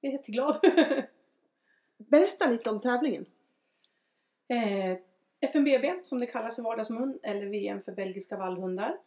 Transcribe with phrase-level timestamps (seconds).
[0.01, 0.61] Jag är jätteglad!
[1.97, 3.27] Berätta lite om tävlingen.
[4.49, 4.99] eh,
[5.41, 8.99] FNBB som det kallas i vardagsmun eller VM för belgiska vallhundar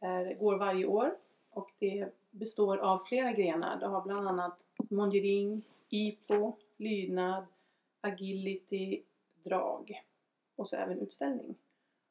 [0.00, 1.16] är, går varje år
[1.50, 3.80] och det består av flera grenar.
[3.80, 4.58] Det har bland annat
[4.90, 7.46] Mondiring, IPO, lydnad,
[8.00, 9.02] agility,
[9.44, 10.04] drag
[10.56, 11.54] och så även utställning.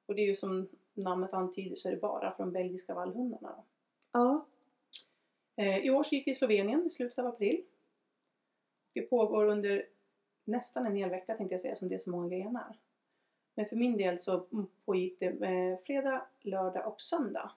[0.05, 3.49] Och det är ju som namnet antyder så är det bara från belgiska vallhundarna.
[3.55, 3.63] Då.
[4.11, 4.45] Ja.
[5.55, 7.63] Eh, I år så gick det i Slovenien i slutet av april.
[8.93, 9.85] Det pågår under
[10.43, 12.77] nästan en hel vecka tänkte jag säga som det är så många grenar.
[13.55, 14.45] Men för min del så
[14.85, 17.51] pågick det eh, fredag, lördag och söndag.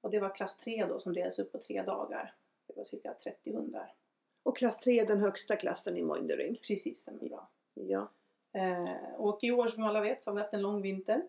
[0.00, 2.34] Och det var klass 3 då som delades upp på tre dagar.
[2.66, 3.94] Det var cirka 30 hundar.
[4.42, 6.60] Och klass 3 är den högsta klassen i Moindyring.
[6.66, 7.48] Precis, stämmer bra.
[7.74, 8.08] Ja.
[8.52, 11.22] Eh, och i år som alla vet så har vi haft en lång vinter.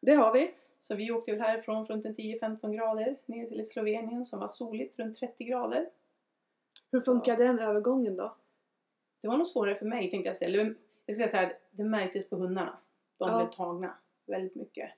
[0.00, 0.54] Det har vi.
[0.80, 4.98] Så vi åkte väl härifrån runt en 10-15 grader ner till Slovenien som var soligt
[4.98, 5.90] runt 30 grader.
[6.92, 8.36] Hur funkar den övergången då?
[9.20, 10.48] Det var nog svårare för mig tänkte jag säga.
[10.48, 10.74] Eller,
[11.06, 12.78] Jag ska säga så här, det märktes på hundarna.
[13.18, 13.38] De Ja.
[13.38, 13.94] blev tagna
[14.26, 14.90] väldigt mycket.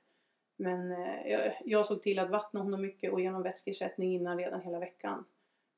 [0.56, 4.60] Men eh, jag, jag såg till att vattna honom mycket och genom vätskeersättning innan redan
[4.60, 5.24] hela veckan.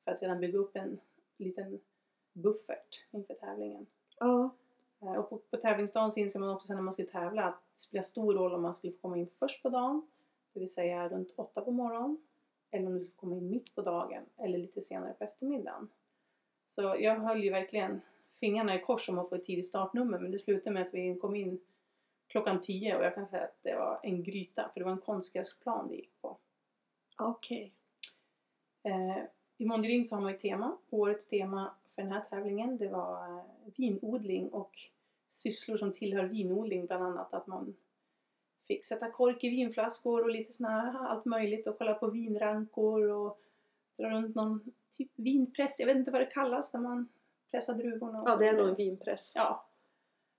[0.03, 0.99] För att redan bygga upp en
[1.37, 1.79] liten
[2.33, 3.85] buffert inför tävlingen.
[4.19, 4.49] Ja.
[5.01, 7.61] Eh, Och på, på tävlingsdagen så inser man också sen när man ska tävla att
[7.75, 10.07] det spelar stor roll om man skulle få komma in först på dagen,
[10.53, 12.17] det vill säga runt åtta på morgonen,
[12.71, 15.89] eller om du skulle komma in mitt på dagen eller lite senare på eftermiddagen.
[16.67, 18.01] Så jag höll ju verkligen
[18.39, 21.15] fingrarna i kors om att få ett tidigt startnummer men det slutade med att vi
[21.15, 21.59] kom in
[22.27, 24.97] klockan tio och jag kan säga att det var en gryta för det var en
[25.01, 26.37] konstgräsplan det gick på.
[27.21, 27.73] Okej.
[28.83, 29.23] Eh,
[29.57, 30.77] I Mondiring så har man ju tema.
[30.89, 33.43] Årets tema för den här tävlingen det var eh,
[33.77, 34.71] vinodling och
[35.29, 36.85] sysslor som tillhör vinodling.
[36.85, 37.75] Bland annat att man
[38.67, 43.41] fick sätta kork i vinflaskor och lite här allt möjligt och kolla på vinrankor och
[43.97, 45.79] dra runt någon typ vinpress.
[45.79, 47.09] Jag vet inte vad det kallas när man
[47.51, 48.23] pressar druvorna.
[48.25, 49.33] Ja, det är nog en vinpress.
[49.35, 49.65] Ja.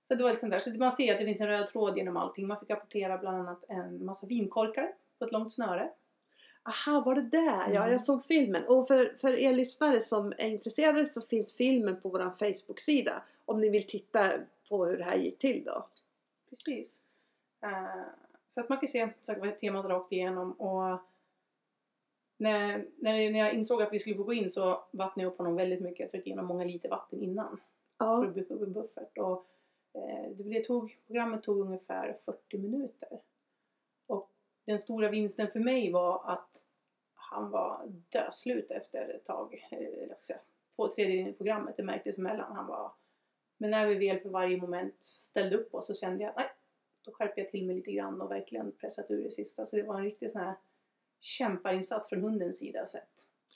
[0.03, 0.59] Så det var lite sånt där.
[0.59, 2.47] Så man ser att det finns en röd tråd genom allting.
[2.47, 5.91] Man fick apportera bland annat en massa vinkorkar på ett långt snöre.
[6.65, 7.69] Aha, var det där?
[7.73, 7.91] Ja, Mm.
[7.91, 8.63] jag såg filmen.
[8.67, 13.23] Och för, för er lyssnare som är intresserade så finns filmen på vår Facebook-sida.
[13.45, 14.31] Om ni vill titta
[14.69, 15.87] på hur det här gick till då.
[16.49, 16.99] Precis.
[17.63, 18.03] Eh,
[18.49, 20.99] så att man kan se så var temat rakt igenom och
[22.37, 25.37] när, när, när jag insåg att vi skulle få gå in så vattnade jag upp
[25.37, 25.99] honom väldigt mycket.
[25.99, 27.61] Jag tryckte igenom många liter vatten innan
[27.97, 28.25] för Ja.
[28.25, 29.17] att bygga upp en buffert.
[29.17, 29.45] Och,
[29.93, 33.19] eh, det, det tog, programmet tog ungefär 40 minuter.
[34.65, 36.49] Den stora vinsten för mig var att
[37.13, 39.67] han var döslut efter ett tag.
[39.71, 40.39] Eh, jag ska säga,
[40.75, 42.55] två tredjedelar in i programmet, det märktes emellan.
[42.55, 42.91] Han var,
[43.57, 46.49] men när vi väl för varje moment ställde upp oss så kände jag att nej,
[47.05, 49.65] då skärper jag till mig lite grann och verkligen pressat ur det sista.
[49.65, 50.55] Så det var en riktig sån här
[51.19, 53.09] kämparinsats från hundens sida sett.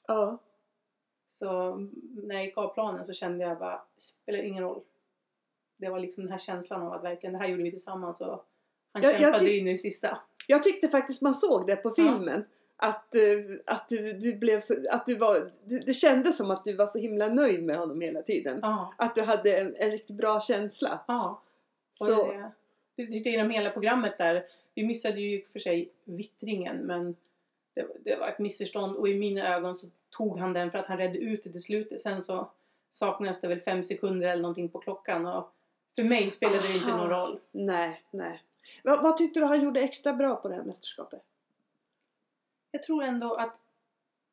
[0.07, 0.37] ja.
[1.29, 1.75] Så
[2.23, 4.81] när jag gick av planen så kände jag bara, spelar ingen roll.
[5.77, 8.45] Det var liksom den här känslan av att verkligen det här gjorde vi tillsammans och
[8.91, 10.19] han Jag- jag kämpade tyck- in i det sista.
[10.47, 12.45] Jag tyckte faktiskt man såg det på filmen.
[12.77, 13.21] Att, eh,
[13.65, 16.85] att, du, du blev så, att du var, du, det kändes som att du var
[16.85, 18.59] så himla nöjd med honom hela tiden.
[18.61, 20.99] Ja, Att du hade en, en riktigt bra känsla.
[21.07, 21.41] ja.
[21.99, 22.51] Och Så, det,
[22.95, 24.45] det tyckte jag genom hela programmet där.
[24.75, 27.15] Vi missade ju för sig vittringen men
[27.73, 30.85] det, det var ett missförstånd och i mina ögon så tog han den för att
[30.85, 32.01] han redde ut det till slutet.
[32.01, 32.51] Sen så
[32.91, 35.51] saknades det väl fem sekunder eller någonting på klockan och
[35.95, 36.97] för mig spelade det inte Aha.
[36.97, 37.39] någon roll.
[37.51, 38.41] nej, nej.
[38.83, 41.23] Vad, vad tyckte du han gjorde extra bra på det här mästerskapet?
[42.71, 43.59] Jag tror ändå att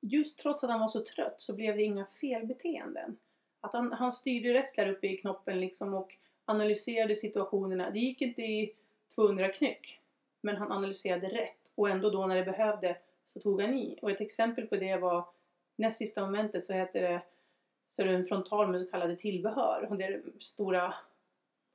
[0.01, 3.17] just trots att han var så trött så blev det inga felbeteenden.
[3.61, 7.91] Att han, han styrde rätt där uppe i knoppen liksom och analyserade situationerna.
[7.91, 8.75] Det gick inte i
[9.15, 10.01] 200 knyck.
[10.41, 12.97] Men han analyserade rätt och ändå då när det behövde
[13.27, 13.99] så tog han i.
[14.03, 15.25] Och ett exempel på det var
[15.77, 17.23] näst sista momentet så heter det
[17.89, 19.87] så är det en frontal med så kallade tillbehör.
[19.91, 20.95] Och det är stora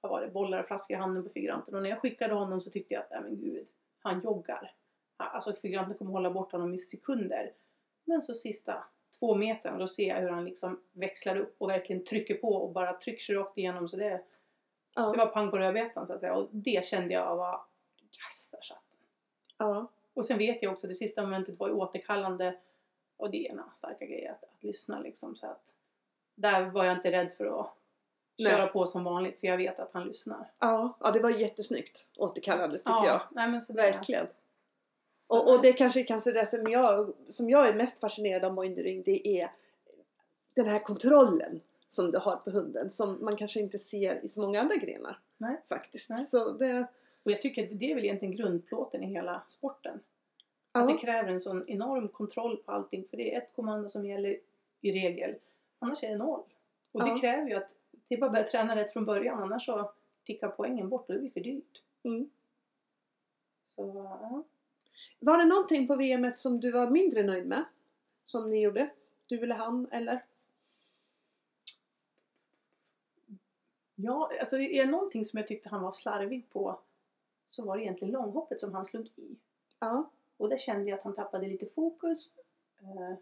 [0.02, 1.76] vad var det, bollar och flaskor i handen på figuranten.
[1.76, 3.68] Och när jag skickade honom så tyckte jag att, nej men gud,
[4.00, 4.74] han joggar.
[5.18, 7.54] Alltså figuranten kommer hålla bort honom i sekunder.
[8.06, 8.84] Men så sista
[9.20, 12.72] två meter då ser jag hur han liksom växlar upp och verkligen trycker på och
[12.74, 13.90] bara trycker sig rakt igenom.
[13.90, 14.22] Så det,
[14.96, 15.12] Ja.
[15.12, 16.36] det var pang på rödbetan så att säga.
[16.36, 17.62] Och det kände jag var,
[18.02, 18.84] yes, där satt
[19.58, 19.88] ja.
[20.14, 22.58] Och sen vet jag också, det sista momentet var ju återkallande
[23.18, 25.36] och det är ena starka grejer att, att lyssna liksom.
[25.36, 25.74] Så att
[26.36, 27.74] där var jag inte rädd för att
[28.40, 28.52] Nej.
[28.52, 30.52] köra på som vanligt för jag vet att han lyssnar.
[30.60, 33.22] Ja, ja, det var jättesnyggt återkallande tycker jag.
[33.32, 34.28] Nej, men så det- Verkligen.
[35.28, 39.04] Och, och det kanske kanske det som jag, som jag är mest fascinerad av Moindering
[39.04, 39.52] det är
[40.56, 44.42] den här kontrollen som du har på hunden som man kanske inte ser i så
[44.42, 45.20] många andra grenar.
[45.38, 45.62] Nej.
[45.70, 46.10] Faktiskt.
[46.10, 46.26] Nej.
[46.26, 46.88] Så det,
[47.24, 50.00] Och jag tycker att det är väl egentligen grundplåten i hela sporten.
[50.72, 53.08] Att det ja, kräver en sån enorm kontroll på allting.
[53.10, 54.38] För det är ett kommando som gäller
[54.82, 55.36] i regel.
[55.80, 56.44] Annars är det noll.
[56.92, 57.14] Och Ja.
[57.14, 57.70] det kräver ju att
[58.10, 59.44] det är bara att börja träna rätt från början.
[59.44, 59.92] Annars så
[60.26, 61.82] tickar poängen bort och det blir för dyrt.
[62.04, 62.30] mm.
[63.66, 64.44] Så ja.
[65.20, 67.66] Var det någonting på VMet som du var mindre nöjd med?
[68.24, 68.90] Som ni gjorde?
[69.28, 70.26] Du eller han eller?
[73.96, 76.80] Ja, alltså det är någonting som jag tyckte han var slarvig på.
[77.48, 79.36] Så var det egentligen långhoppet som han slog i.
[79.80, 80.10] Ja.
[80.38, 82.38] Och där kände jag att han tappade lite fokus
[82.82, 83.16] eh,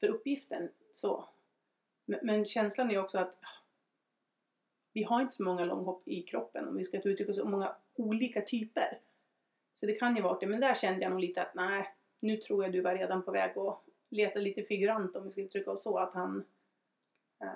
[0.00, 0.68] för uppgiften.
[0.92, 1.24] Så.
[2.04, 3.36] Men, men känslan är också att
[4.94, 8.40] vi har inte så många långhopp i kroppen om vi ska uttrycka så många olika
[8.42, 8.98] typer.
[9.74, 10.46] Så det kan ju vara det.
[10.46, 13.30] Men där kände jag nog lite att nej, nu tror jag du var redan på
[13.30, 13.80] väg att
[14.10, 15.98] leta lite figurant om vi ska uttrycka oss så.
[15.98, 16.44] Att han
[17.42, 17.48] eh,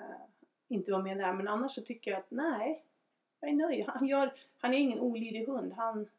[0.67, 1.33] inte var med där.
[1.33, 2.85] Men annars så tycker jag att nej,
[3.39, 3.85] jag är nöjd.
[3.87, 5.73] Han, gör, han är ingen olydig hund.
[5.73, 6.09] Han,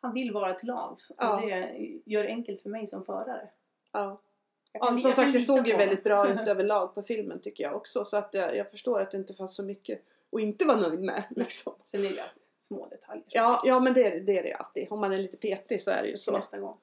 [0.00, 1.10] han vill vara till lags.
[1.10, 1.40] Och Ja.
[1.44, 3.48] det gör det enkelt för mig som förare.
[3.92, 4.20] ja.
[4.80, 8.04] Ja som sagt det såg ju väldigt bra ut överlag på filmen tycker jag också.
[8.04, 10.02] Så att jag, jag förstår att det inte fanns så mycket
[10.34, 11.24] att inte vara nöjd med.
[11.30, 11.72] Liksom.
[11.84, 12.20] Sen är det ju
[12.58, 13.24] små detaljer.
[13.28, 14.86] Ja, ja men det, är- det är det alltid.
[14.92, 16.76] Om man är lite petig så är det ju Så nästa gång.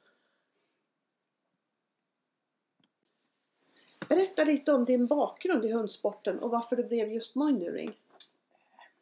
[4.09, 7.99] Berätta lite om din bakgrund i hundsporten och varför det blev just Moindering.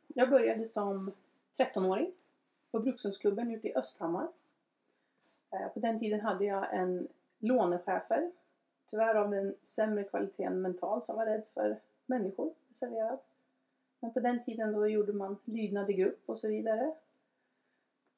[0.07, 1.12] Jag började som
[1.57, 2.12] 13-åring
[2.72, 4.28] på Brukshundsklubben ute i Östhammar.
[5.52, 7.07] Eh, På den tiden hade jag en
[7.40, 8.31] lånechefer,
[8.88, 13.19] tyvärr av den sämre kvaliteten mentalt, som var rädd för människor, reserverad.
[14.10, 16.94] Men på den tiden då gjorde man lydnad i grupp och så vidare.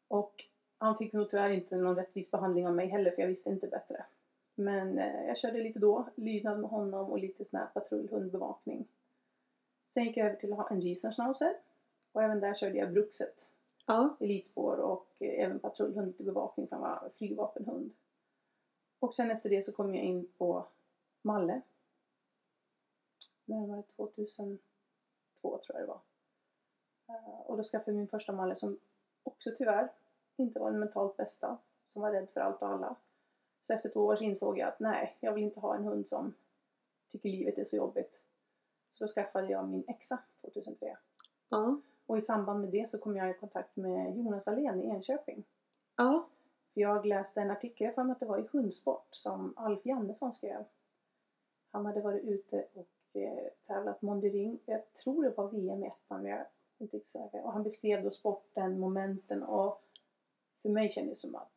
[0.07, 0.45] Och
[0.77, 3.67] han fick nog tyvärr inte någon rättvis behandling av mig heller, för jag visste inte
[3.67, 4.05] bättre.
[4.55, 8.87] Men eh, jag körde lite då, lydnad med honom och lite sån här patrullhundbevakning.
[9.87, 11.55] Sen gick jag över till att ha en Riesenschnauzer.
[12.11, 13.47] Och även där körde jag Bruxet,
[13.85, 17.93] Ja, elitspår och eh, även patrullhund till bevakning för han var flygvapenhund.
[18.99, 20.65] Och sen efter det så kom jag in på
[21.21, 21.61] Malle.
[23.45, 23.83] När var det?
[23.83, 24.70] 2002
[25.49, 25.99] tror jag det var.
[27.15, 28.79] Eh, Och då skaffade jag min första Malle som
[29.23, 29.89] också tyvärr
[30.35, 31.57] inte var den mentalt bästa.
[31.85, 32.95] Som var rädd för allt och alla.
[33.63, 36.07] Så efter två år så insåg jag att nej, jag vill inte ha en hund
[36.09, 36.33] som
[37.11, 38.19] tycker livet är så jobbigt.
[38.91, 40.97] Så då skaffade jag min Exa 2003.
[41.49, 44.85] ja, Och i samband med det så kom jag i kontakt med Jonas Wallén i
[44.89, 45.43] Enköping.
[45.95, 46.27] ja,
[46.73, 49.85] För jag läste en artikel, jag för mig att det var i Hundsport, som Alf
[49.85, 50.65] Jannesson skrev.
[51.71, 56.21] Han hade varit ute och Eh, tävlat Mondering, jag tror det var VM i ettan,
[56.21, 57.43] men jag är inte säker.
[57.43, 59.83] Och han beskrev då sporten, momenten och
[60.61, 61.51] för mig kändes det som att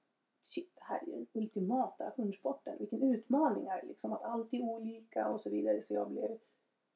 [0.46, 2.76] shit, det här är den ultimata hundsporten.
[2.78, 5.82] Vilken utmaning är det liksom, att allt är olika och så vidare.
[5.82, 6.38] Så jag blev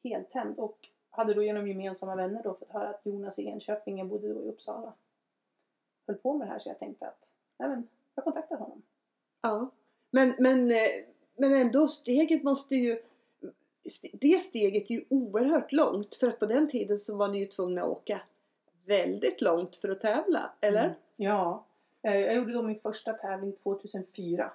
[0.05, 3.99] helt tänd och hade då genom gemensamma vänner då fått höra att Jonas i Enköping,
[3.99, 4.93] jag bodde då i Uppsala,
[6.07, 8.83] höll på med det här så jag tänkte att nej men, jag kontaktar honom.
[9.43, 9.71] ja.
[10.11, 11.05] Men, men, eh,
[11.37, 13.03] men ändå, steget måste ju...
[14.13, 17.47] Det steget är ju oerhört långt för att på den tiden så var ni ju
[17.47, 18.21] tvungna att åka
[18.87, 20.85] väldigt långt för att tävla, eller?
[20.85, 20.97] Mm.
[21.17, 21.65] Ja.
[22.03, 24.53] Eh, jag gjorde då min första tävling 2004.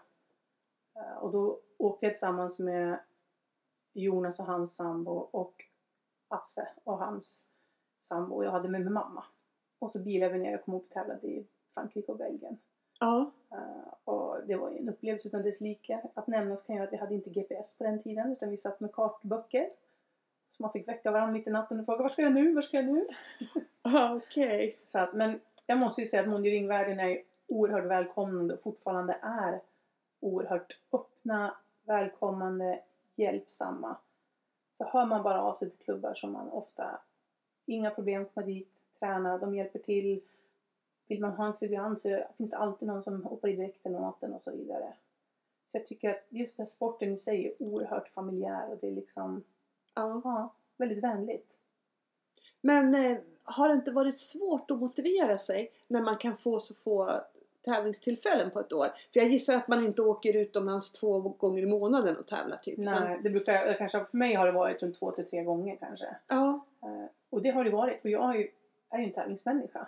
[0.95, 2.99] Eh, och då åkte jag tillsammans med
[3.93, 5.65] Jonas och hans sambo och
[6.27, 7.45] Affe och hans
[8.01, 8.35] sambo.
[8.35, 9.25] Och jag hade med mig mamma.
[9.79, 12.57] Och så bilade vi ner och kom upp och tävlade i Frankrike och Belgien.
[13.03, 16.01] Ja, Eh, Och det var ju en upplevelse utan dess like.
[16.13, 18.79] Att nämnas kan ju att vi hade inte GPS på den tiden utan vi satt
[18.79, 19.69] med kartböcker.
[20.49, 22.61] Så man fick väcka varandra mitt i natten och fråga var ska jag nu, var
[22.61, 23.07] ska jag nu?
[23.81, 24.77] ah, okej.
[24.93, 29.61] Att, men jag måste ju säga att Monderingvärlden är oerhört välkomnande och fortfarande är
[30.19, 32.79] oerhört öppna, välkommande,
[33.15, 33.95] hjälpsamma.
[34.73, 36.99] Så hör man bara av sig till klubbar som man ofta,
[37.65, 38.69] inga problem komma dit,
[38.99, 40.21] träna, de hjälper till.
[41.13, 44.21] Vill man ha en figurant så finns det alltid någon som hoppar i dräkten åt
[44.21, 44.93] den och så vidare.
[45.71, 48.87] Så jag tycker att just den här sporten i sig är oerhört familjär och det
[48.87, 49.43] är liksom,
[49.95, 50.21] Ja.
[50.23, 51.47] ja, väldigt vänligt.
[52.61, 56.73] Men eh, har det inte varit svårt att motivera sig när man kan få så
[56.73, 57.09] få
[57.61, 58.85] tävlingstillfällen på ett år?
[59.13, 62.77] För jag gissar att man inte åker utomlands två gånger i månaden och tävlar typ.
[62.77, 66.15] Nej, det brukar, kanske för mig har det varit runt två till tre gånger kanske.
[66.27, 68.03] Ja, Eh, Och det har det varit.
[68.03, 68.51] Och jag är ju,
[68.89, 69.87] är ju en tävlingsmänniska.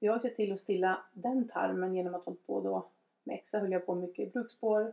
[0.00, 2.86] Så jag har sett till att stilla den tarmen genom att hålla på då
[3.24, 4.92] med Exa höll jag på mycket i brukspår.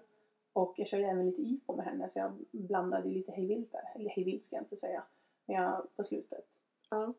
[0.54, 3.92] Och jag körde även lite IPO med henne så jag blandade lite hejvilt där.
[3.96, 5.04] Eller hejvilt ska jag inte säga.
[5.46, 6.46] Men jag, på slutet
[6.90, 7.14] ja,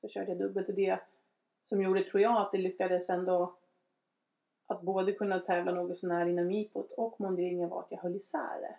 [0.00, 1.00] så körde jag dubbelt och det
[1.64, 3.56] som gjorde, tror jag, att det lyckades ändå
[4.66, 8.60] att både kunna tävla något sånär inom IPOt och monderingen var att jag höll isär
[8.60, 8.76] det.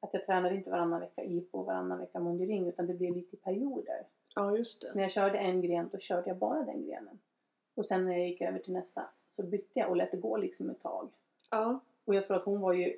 [0.00, 3.36] Att jag tränade inte varannan vecka IPO och varannan vecka mondering utan det blev lite
[3.36, 4.06] i perioder.
[4.36, 4.86] ja just det.
[4.86, 7.18] Så när jag körde en gren då körde jag bara den grenen.
[7.74, 10.36] Och sen när jag gick över till nästa så bytte jag och lät det gå
[10.36, 11.08] liksom ett tag.
[11.50, 12.96] Ja, Och jag tror att hon var ju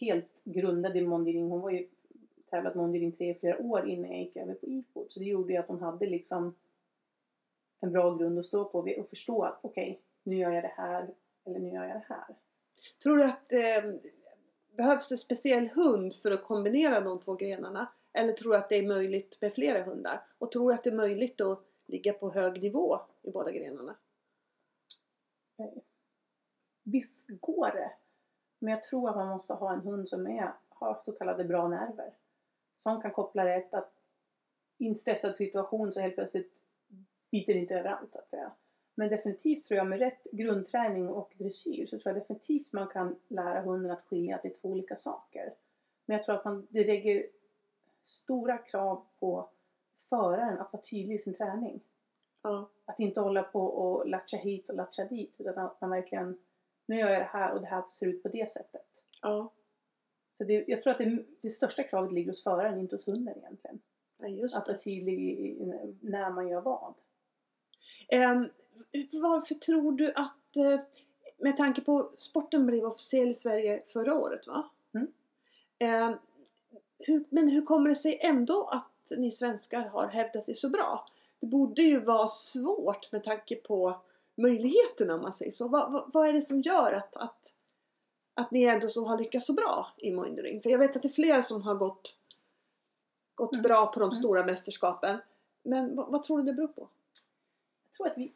[0.00, 1.50] helt grundad i mondering.
[1.50, 1.88] Hon var ju
[2.50, 5.06] tävlat mondering tre, flera år innan jag gick över på IPO.
[5.08, 6.54] Så det gjorde ju att hon hade liksom
[7.80, 11.14] en bra grund att stå på och förstå att okej, nu gör jag det här
[11.44, 12.36] eller nu gör jag det här.
[13.02, 13.92] Tror du att eh,
[14.76, 17.90] behövs det speciell hund för att kombinera de två grenarna?
[18.12, 20.22] Eller tror du att det är möjligt med flera hundar?
[20.38, 23.96] Och tror du att det är möjligt att ligga på hög nivå i båda grenarna?
[26.82, 27.92] Visst går det.
[28.58, 31.68] Men jag tror att man måste ha en hund som är, har så kallade bra
[31.68, 32.12] nerver.
[32.76, 33.92] Som kan koppla rätt att
[34.78, 36.62] i en stressad situation så helt plötsligt
[37.30, 38.52] biter det inte överallt att säga.
[38.94, 43.16] Men definitivt tror jag med rätt grundträning och dressyr så tror jag definitivt man kan
[43.28, 45.54] lära hunden att skilja att det är två olika saker.
[46.06, 47.26] Men jag tror att man, det lägger
[48.04, 49.48] stora krav på
[50.08, 51.80] föraren att vara tydlig i sin träning.
[52.42, 56.38] Ja, att inte hålla på och latcha hit och latcha dit utan att man verkligen
[56.86, 58.86] nu gör jag det här och det här ser ut på det sättet.
[59.22, 59.52] ja,
[60.38, 63.38] Så det, jag tror att det, det största kravet ligger hos föraren, inte hos hunden
[63.38, 63.80] egentligen.
[64.18, 66.94] ja just Att vara tydlig i, i, när man gör vad.
[68.08, 68.48] Ehm,
[69.12, 70.80] varför tror du att, eh,
[71.36, 74.70] med tanke på sporten blev officiell i Sverige förra året va?
[74.94, 75.12] Mm.
[75.78, 76.16] Ehm,
[76.98, 81.06] hur, men hur kommer det sig ändå att ni svenskar har hävdat det så bra?
[81.40, 84.00] Det borde ju vara svårt med tanke på
[84.34, 85.68] möjligheterna om man säger så.
[85.68, 87.54] Vad, vad, vad är det som gör att, att,
[88.34, 90.62] att ni ändå så har lyckats så bra i Moindering?
[90.62, 92.16] För jag vet att det är flera som har gått,
[93.34, 93.62] gått Mm.
[93.62, 94.14] bra på de Mm.
[94.16, 95.18] stora mästerskapen.
[95.62, 96.88] Men vad, vad tror du det beror på?
[97.84, 98.32] Jag tror att vi,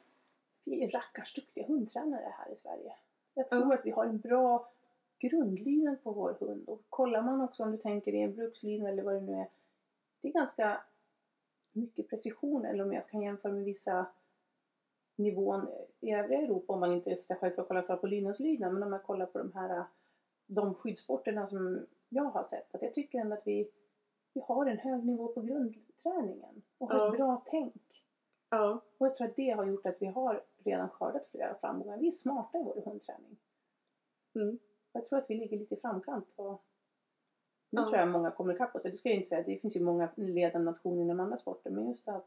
[0.64, 2.95] vi är rackars duktiga hundtränare här i Sverige.
[3.35, 3.61] Jag Ja.
[3.61, 4.71] tror att vi har en bra
[5.19, 6.69] grundlydnad på vår hund.
[6.69, 9.49] Och kollar man också om du tänker i en brukslydnad eller vad det nu är.
[10.21, 10.80] Det är ganska
[11.73, 14.07] mycket precision eller om jag kan jämföra med vissa
[15.17, 15.69] nivån
[16.00, 19.03] i övriga Europa om man inte så självklart kollar klart på lydnadslydnad men om jag
[19.03, 19.85] kollar på de här
[20.47, 23.71] de skyddssporterna som jag har sett att jag tycker ändå att vi,
[24.35, 27.07] vi har en hög nivå på grundträningen och har Ja.
[27.09, 28.05] ett bra tänk.
[28.50, 31.99] Ja, Och jag tror att det har gjort att vi har redan skördat flera framgångar.
[31.99, 33.37] Vi är smarta i vår hundträning.
[34.35, 34.59] Mm.
[34.93, 36.27] Jag tror att vi ligger lite i framkant.
[36.37, 36.62] Och
[37.71, 37.89] nu Ja.
[37.89, 38.83] tror jag många kommer ikapp oss.
[38.83, 39.43] Det ska jag inte säga.
[39.47, 41.71] Det finns ju många ledande nationer inom andra sporter.
[41.71, 42.27] Men just att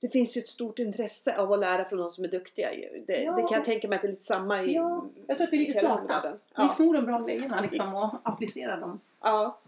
[0.00, 2.70] Det finns ju ett stort intresse av att lära från de som är duktiga.
[3.06, 3.32] Det, Ja.
[3.36, 5.52] det kan jag tänka mig att det är lite samma i Ja, jag tror att
[5.52, 6.06] vi är lite smarta.
[6.06, 6.32] världen.
[6.56, 6.68] vi Ja.
[6.68, 9.00] snor de bra grejerna liksom och applicerar dem.
[9.20, 9.60] ja.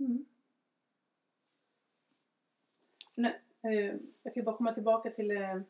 [0.00, 0.24] Mm.
[3.14, 3.70] Nej, eh,
[4.22, 5.60] jag kan ju bara komma tillbaka till eh,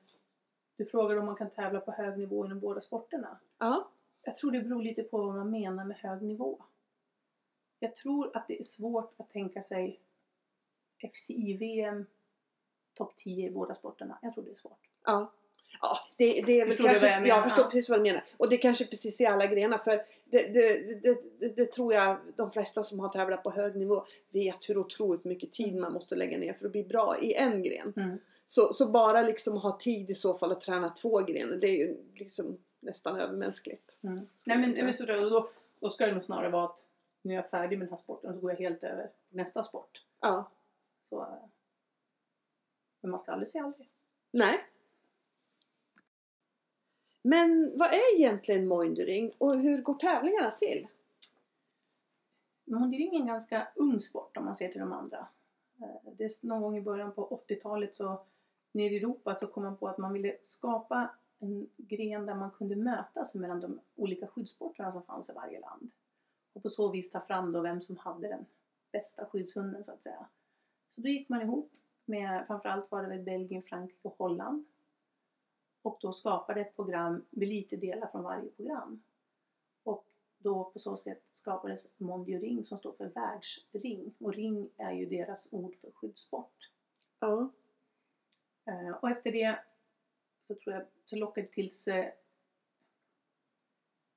[0.76, 3.38] du frågade om man kan tävla på hög nivå inom båda sporterna.
[3.58, 3.88] ja.
[4.22, 6.58] Jag tror det beror lite på vad man menar med hög nivå.
[7.78, 10.00] Jag tror att det är svårt att tänka sig
[11.12, 12.06] FCI-VM
[12.94, 14.18] topp 10 i båda sporterna.
[14.22, 14.88] Jag tror det är svårt.
[15.06, 15.32] ja.
[15.80, 17.70] Ja, det, det är väl kanske, jag jag förstår Ja.
[17.70, 18.24] precis vad du menar.
[18.36, 19.78] Och det är kanske precis i alla grenar.
[19.78, 23.76] För det, det, det, det, det tror jag de flesta som har tävlat på hög
[23.76, 27.34] nivå vet hur otroligt mycket tid man måste lägga ner för att bli bra i
[27.34, 27.92] en gren.
[27.96, 28.18] Mm.
[28.46, 31.76] Så, så bara liksom ha tid i så fall att träna två grenar, det är
[31.76, 33.98] ju liksom nästan övermänskligt.
[34.02, 34.26] Mm.
[34.46, 36.86] Nej men, men så, då, då ska det nog snarare vara att
[37.22, 39.36] nu är jag färdig med den här sporten och så går jag helt över till
[39.36, 40.06] nästa sport.
[40.20, 40.50] Ja.
[41.00, 41.26] Så,
[43.00, 43.90] men man ska aldrig säga aldrig.
[44.30, 44.66] Nej.
[47.22, 50.88] Men vad är egentligen moindering och hur går tävlingarna till?
[52.64, 55.28] Mondering är en ganska ung sport om man ser till de andra.
[55.80, 58.20] Eh, Det är någon gång i början på 80-talet så
[58.72, 62.50] nere i Europa så kom man på att man ville skapa en gren där man
[62.50, 65.90] kunde mötas mellan de olika skyddssporterna som fanns i varje land.
[66.58, 68.46] Och på så vis ta fram då vem som hade den
[68.92, 70.26] bästa skyddshunden så att säga.
[70.88, 71.72] Så då gick man ihop
[72.04, 74.64] med, framförallt var det väl Belgien, Frankrike och Holland.
[75.82, 79.02] och då skapade ett program med lite delar från varje program.
[79.82, 80.06] Och
[80.38, 85.06] då på så sätt skapades Mondio Ring som står för världsring och ring är ju
[85.06, 86.70] deras ord för skyddssport.
[87.20, 87.50] Ja.
[88.64, 89.58] Eh, Och efter det
[90.42, 92.16] så tror jag så lockade till sig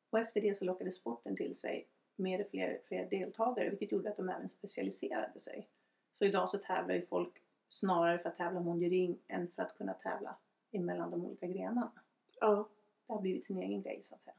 [0.09, 4.17] och efter det så lockade sporten till sig mer fler, fler deltagare vilket gjorde att
[4.17, 5.67] de även specialiserade sig.
[6.13, 7.33] Så idag så tävlar ju folk
[7.67, 10.35] snarare för att tävla Mondio än för att kunna tävla
[10.71, 11.91] emellan de olika grenarna.
[12.39, 12.67] Ja.
[13.07, 14.35] Det har blivit sin egen grej så att säga.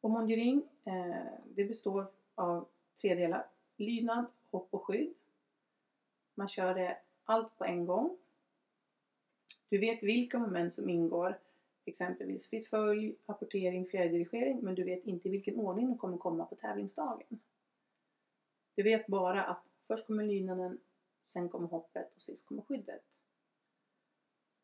[0.00, 2.68] Och Mondio eh, det består av
[3.00, 3.46] tre delar.
[3.76, 5.14] Lydnad, hopp och skydd.
[6.34, 8.16] Man kör det allt på en gång.
[9.68, 11.38] Du vet vilka moment som ingår,
[11.84, 16.44] exempelvis fritt följ, apportering, fjärrdirigering, men du vet inte i vilken ordning de kommer komma
[16.44, 17.40] på tävlingsdagen.
[18.74, 20.80] Du vet bara att först kommer lydnaden,
[21.22, 23.02] sen kommer hoppet och sist kommer skyddet.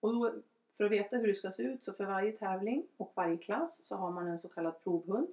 [0.01, 0.35] Och då,
[0.71, 3.85] för att veta hur det ska se ut så för varje tävling och varje klass
[3.85, 5.29] så har man en så kallad provhund.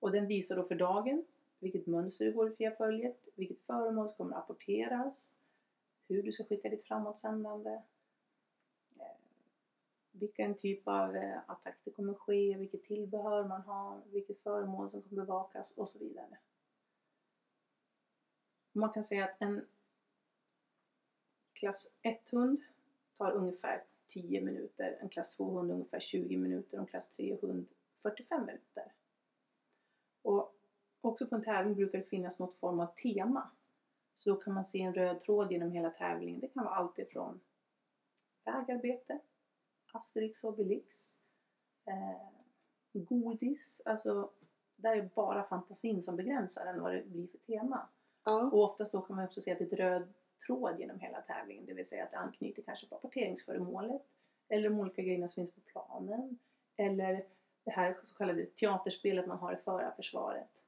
[0.00, 1.24] Och den visar då för dagen
[1.58, 5.34] vilket mönster du går i fjärrföljet, vilket föremål som kommer rapporteras, apporteras,
[6.08, 7.80] hur du ska skicka ditt framåtsändande,
[10.18, 15.02] vilken typ av eh, attack det kommer ske, vilket tillbehör man har, vilket föremål som
[15.02, 16.38] kommer bevakas och så vidare.
[18.72, 19.66] Man kan säga att en
[21.52, 22.62] klass 1-hund
[23.16, 28.46] tar ungefär 10 minuter, en klass 2-hund ungefär 20 minuter och en klass 3-hund 45
[28.46, 28.92] minuter.
[30.22, 30.54] Och
[31.00, 33.50] också på en tävling brukar det finnas något form av tema.
[34.16, 36.40] Så då kan man se en röd tråd genom hela tävlingen.
[36.40, 37.40] Det kan vara allt ifrån
[38.44, 39.18] vägarbete,
[39.92, 41.16] Asterix och Obelix,
[41.86, 42.28] eh,
[42.92, 43.82] godis.
[43.84, 44.30] Alltså,
[44.78, 47.88] där är bara fantasin som begränsar än vad det blir för tema.
[48.24, 48.50] Ja.
[48.52, 50.14] Och oftast då kan man också se att det är ett röd
[50.46, 51.66] tråd genom hela tävlingen.
[51.66, 54.02] Det vill säga att det anknyter kanske på apporteringsföremålet.
[54.48, 56.38] Eller de olika grejerna som finns på planen.
[56.76, 57.26] Eller
[57.64, 60.62] det här så kallade teaterspelet man har i förarförsvaret.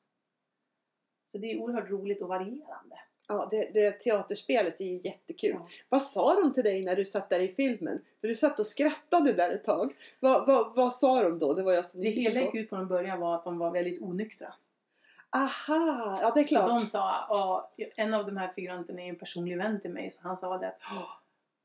[1.29, 3.01] Så det är oerhört roligt och varierande.
[3.31, 5.51] Ja, det, det teaterspelet är ju jättekul.
[5.59, 5.69] Ja.
[5.89, 8.01] Vad sa de till dig när du satt där i filmen?
[8.21, 9.93] För du satt och skrattade där ett tag.
[10.21, 11.53] Vad, vad, vad sa de då?
[11.53, 13.71] Det var jag som Det hela gick ut på från början var att de var
[13.71, 14.55] väldigt onyktra.
[15.37, 16.69] Aha, ja det är Så klart.
[16.69, 20.37] de sa, en av de här figuranterna är en personlig vän till mig, så han
[20.37, 21.11] sa det att "Åh,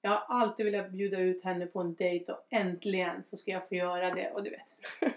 [0.01, 3.67] jag har alltid velat bjuda ut henne på en dejt och äntligen så ska jag
[3.67, 4.32] få göra det.
[4.34, 4.62] Och du vet.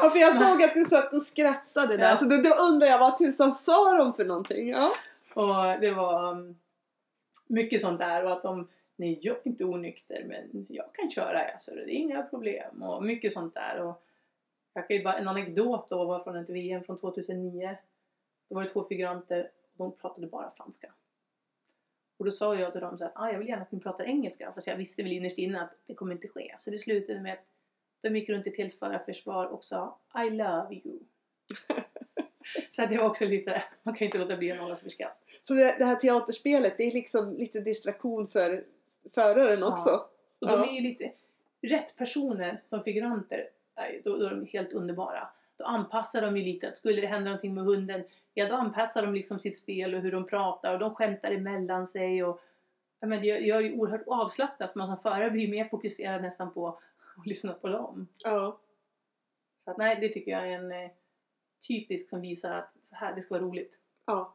[0.00, 2.08] Ja, för jag såg att du satt och skrattade där.
[2.10, 2.16] Ja.
[2.16, 4.68] Så då, då undrar jag vad tusan sa de för någonting?
[4.68, 4.92] Ja.
[5.40, 6.58] Och det var um,
[7.46, 11.44] mycket sånt där och att de, nej jag är inte onykter men jag kan köra
[11.44, 13.80] alltså, det är inga problem och mycket sånt där.
[13.80, 14.04] Och
[14.74, 17.76] jag kan ju bara, en anekdot då var från ett VM från 2009.
[18.48, 20.92] Då var det två figuranter och de pratade bara franska.
[22.16, 24.04] Och då sa jag till dem så att ah, jag vill gärna att ni pratar
[24.04, 26.54] engelska fast jag visste väl innerst inne att det kommer inte ske.
[26.58, 27.46] Så det slutade med att
[28.00, 28.82] de gick runt i ett helt
[29.50, 30.98] och sa I love you.
[32.70, 35.24] så det var också lite, man kan ju inte låta bli att hållas för skratt.
[35.42, 38.64] Så det, det här teaterspelet, det är liksom lite distraktion för
[39.14, 39.90] föraren också?
[40.38, 40.66] Och de Ja.
[40.68, 41.12] är ju lite,
[41.62, 43.48] rätt personer som figuranter,
[44.04, 45.28] då, då är de helt underbara.
[45.56, 49.14] Då anpassar de ju lite, skulle det hända någonting med hunden, ja då anpassar de
[49.14, 52.40] liksom sitt spel och hur de pratar och de skämtar emellan sig och
[53.00, 56.22] ja, men det gör gör ju oerhört avslappnat för man som förare blir mer fokuserad
[56.22, 56.68] nästan på
[57.16, 58.08] att lyssna på dem.
[58.24, 58.58] Ja.
[59.64, 60.90] Så att nej, det tycker jag är en eh,
[61.68, 63.72] typisk som visar att så här, det ska vara roligt.
[64.06, 64.34] ja.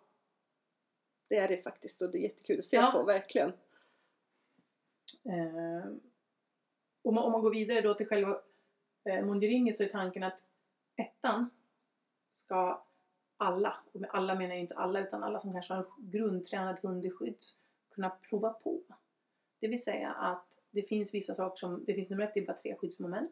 [1.27, 2.91] Det är det faktiskt och det är jättekul att se Ja.
[2.91, 3.49] på, verkligen.
[5.23, 5.85] Eh,
[7.01, 8.41] om, man, om man går vidare då till själva
[9.09, 10.43] eh, mondiringet så är tanken att
[10.95, 11.49] ettan
[12.31, 12.85] ska
[13.37, 16.79] alla, och med alla menar jag inte alla utan alla som kanske har en grundtränad
[16.79, 17.37] hund i skydd
[17.89, 18.81] kunna prova på.
[19.59, 22.45] Det vill säga att det finns vissa saker som, det finns nummer ett, det är
[22.45, 23.31] bara tre skyddsmoment.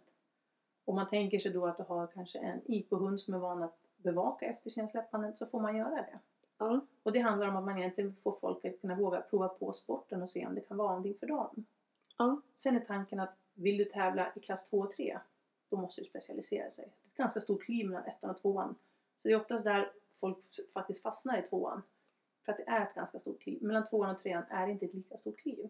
[0.85, 3.77] Om man tänker sig då att du har kanske en IPO-hund som är van att
[3.97, 6.19] bevaka eftersläppandet så får man göra det.
[6.63, 6.79] Ja.
[7.03, 10.21] Och det handlar om att man egentligen får folk att kunna våga prova på sporten
[10.21, 11.65] och se om det kan vara någonting för dem.
[12.17, 12.41] Ja.
[12.53, 15.19] Sen är tanken att vill du tävla i klass 2 och 3,
[15.69, 16.85] då måste du specialisera sig.
[16.85, 18.75] Det är ett ganska stort kliv mellan ettan och tvåan.
[19.17, 20.37] Så det är oftast där folk
[20.73, 21.81] faktiskt fastnar i tvåan.
[22.45, 23.63] För att det är ett ganska stort kliv.
[23.63, 25.69] Mellan tvåan och trean är det inte ett lika stort kliv.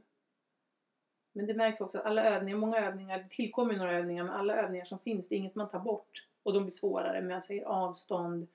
[1.31, 4.55] Men det märks också att alla övningar, många övningar, det tillkommer några övningar, men alla
[4.55, 6.27] övningar som finns, det är inget man tar bort.
[6.43, 8.47] Och de blir svårare med jag säger avstånd,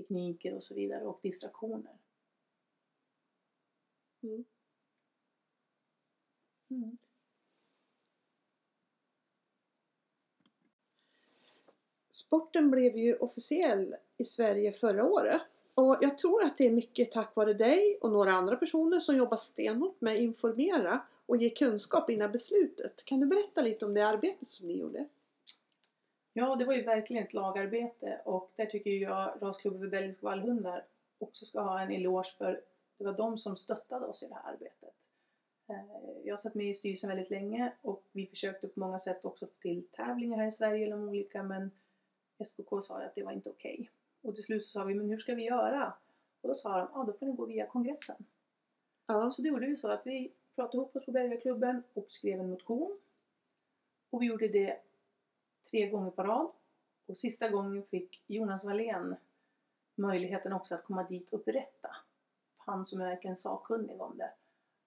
[0.00, 1.92] tekniker och så vidare och distraktioner.
[4.22, 4.44] Mm.
[6.70, 6.98] Mm.
[12.10, 15.42] Sporten blev ju officiell i Sverige förra året.
[15.74, 19.16] Och jag tror att det är mycket tack vare dig och några andra personer som
[19.16, 23.04] jobbar stenhårt med att informera och ge kunskap innan beslutet.
[23.04, 25.08] Kan du berätta lite om det arbetet som ni gjorde?
[26.32, 30.84] Ja, det var ju verkligen ett lagarbete och där tycker jag Rasklubben för belgiska vallhundar
[31.18, 32.60] också ska ha en eloge för
[32.98, 34.94] det var de som stöttade oss i det här arbetet.
[35.68, 35.76] Eh,
[36.24, 39.52] Jag satt med i styrelsen väldigt länge och vi försökte på många sätt också få
[39.60, 41.70] till tävlingar här i Sverige eller de olika men
[42.44, 43.90] SKK sa att det var inte okej.
[44.22, 45.92] Och till slut så sa vi, men hur ska vi göra?
[46.40, 48.24] Och då sa de, ja då får ni gå via kongressen.
[49.06, 49.30] Ja.
[49.30, 52.50] Så då gjorde vi så att vi pratade ihop oss på Bergaklubben och skrev en
[52.50, 52.98] motion.
[54.10, 54.80] Och vi gjorde det
[55.70, 56.50] tre gånger på rad.
[57.06, 59.16] Och sista gången fick Jonas Wallén
[59.94, 61.96] möjligheten också att komma dit och berätta.
[62.58, 64.30] Han som är verkligen sakkunnig om det.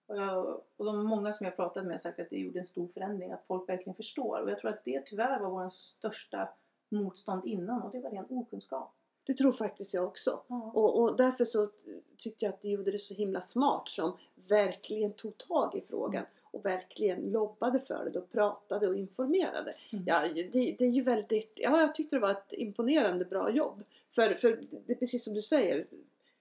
[0.05, 2.65] Och, jag, och de många som jag pratat med har sagt att det gjorde en
[2.65, 4.41] stor förändring, att folk verkligen förstår.
[4.41, 6.49] Och jag tror att det tyvärr var vår största
[6.89, 8.93] motstånd innan och det var ren okunskap.
[9.23, 10.43] Det tror faktiskt jag också.
[10.47, 10.71] Ja.
[10.75, 11.69] Och, och därför så
[12.17, 16.25] tyckte jag att ni gjorde det så himla smart som verkligen tog tag i frågan
[16.53, 19.75] och verkligen lobbade för det och pratade och informerade.
[19.91, 20.03] Mm.
[20.07, 23.83] Ja, det, det är ju väldigt, ja jag tyckte det var ett imponerande bra jobb.
[24.09, 25.85] För, för det är precis som du säger,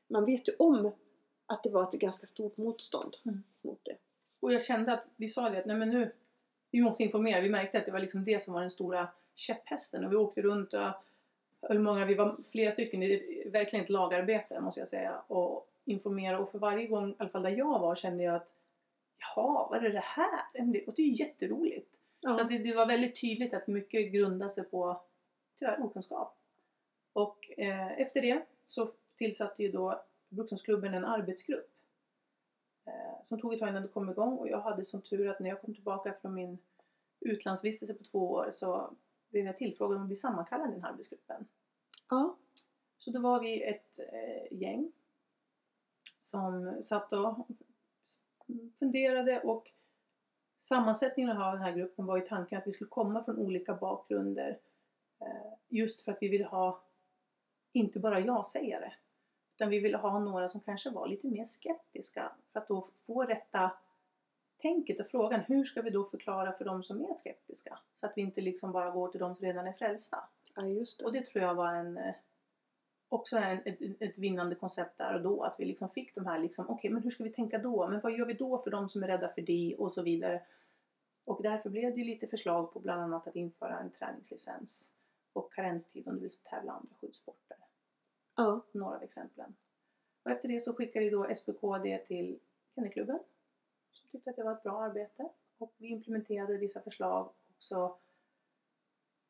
[0.09, 0.93] man vet ju om
[1.47, 3.43] att det var ett ganska stort motstånd Mm.
[3.63, 3.97] mot det.
[4.41, 6.13] Och jag kände att vi sa det att nej men nu,
[6.71, 7.41] vi måste informera.
[7.41, 10.05] Vi märkte att det var liksom det som var den stora käpphästen.
[10.05, 10.91] Och vi åkte runt och
[11.69, 15.23] hur många, vi var flera stycken, det är verkligen ett lagarbete måste jag säga.
[15.27, 18.49] Och informera och för varje gång, i alla fall där jag var, kände jag att
[19.37, 20.63] jaha, vad är det här?
[20.73, 21.91] Det låter ju jätteroligt.
[22.21, 22.43] Så Ja.
[22.43, 25.01] att det, det var väldigt tydligt att mycket grundade sig på
[25.59, 26.39] tyvärr okunskap.
[27.13, 31.71] Och eh, efter det så tillsatte ju då Brukshundsklubben en arbetsgrupp
[32.87, 35.41] eh, som tog ett tag innan det kom igång och jag hade som tur att
[35.41, 36.59] när jag kom tillbaka från min
[37.21, 38.95] utlandsvistelse på två år så
[39.31, 41.47] blev jag tillfrågad om att bli sammankallad i den här arbetsgruppen.
[42.11, 42.37] ja.
[42.99, 44.93] Så då var vi ett eh, gäng
[46.19, 47.47] som satt och
[48.79, 49.71] funderade och
[50.61, 54.59] sammansättningen av den här gruppen var ju tanken att vi skulle komma från olika bakgrunder
[55.21, 56.83] eh, just för att vi ville ha
[57.73, 58.93] inte bara ja-sägare
[59.57, 63.25] utan vi ville ha några som kanske var lite mer skeptiska för att då få
[63.25, 63.71] rätta
[64.63, 68.13] tänket och frågan hur ska vi då förklara för de som är skeptiska så att
[68.17, 70.19] vi inte liksom bara går till de som redan är frälsta.
[70.57, 71.05] ja, just det.
[71.05, 72.15] Och det tror jag var en, eh,
[73.13, 75.43] också en, ett, ett vinnande koncept där och då.
[75.43, 77.89] Att vi liksom fick de här, liksom, okej men hur ska vi tänka då?
[77.89, 79.77] Men vad gör vi då för de som är rädda för det?
[79.79, 80.43] Och så vidare.
[81.25, 84.89] Och därför blev det ju lite förslag på bland annat att införa en träningslicens
[85.33, 87.57] och karenstid om du vill tävla andra skyddssporter.
[88.37, 88.65] Ja.
[88.73, 89.55] Några av exemplen.
[90.23, 92.39] Och efter det så skickade då SPK det till
[92.75, 93.19] Kennelklubben
[93.93, 95.29] som tyckte att det var ett bra arbete.
[95.59, 97.97] Och vi implementerade vissa förslag också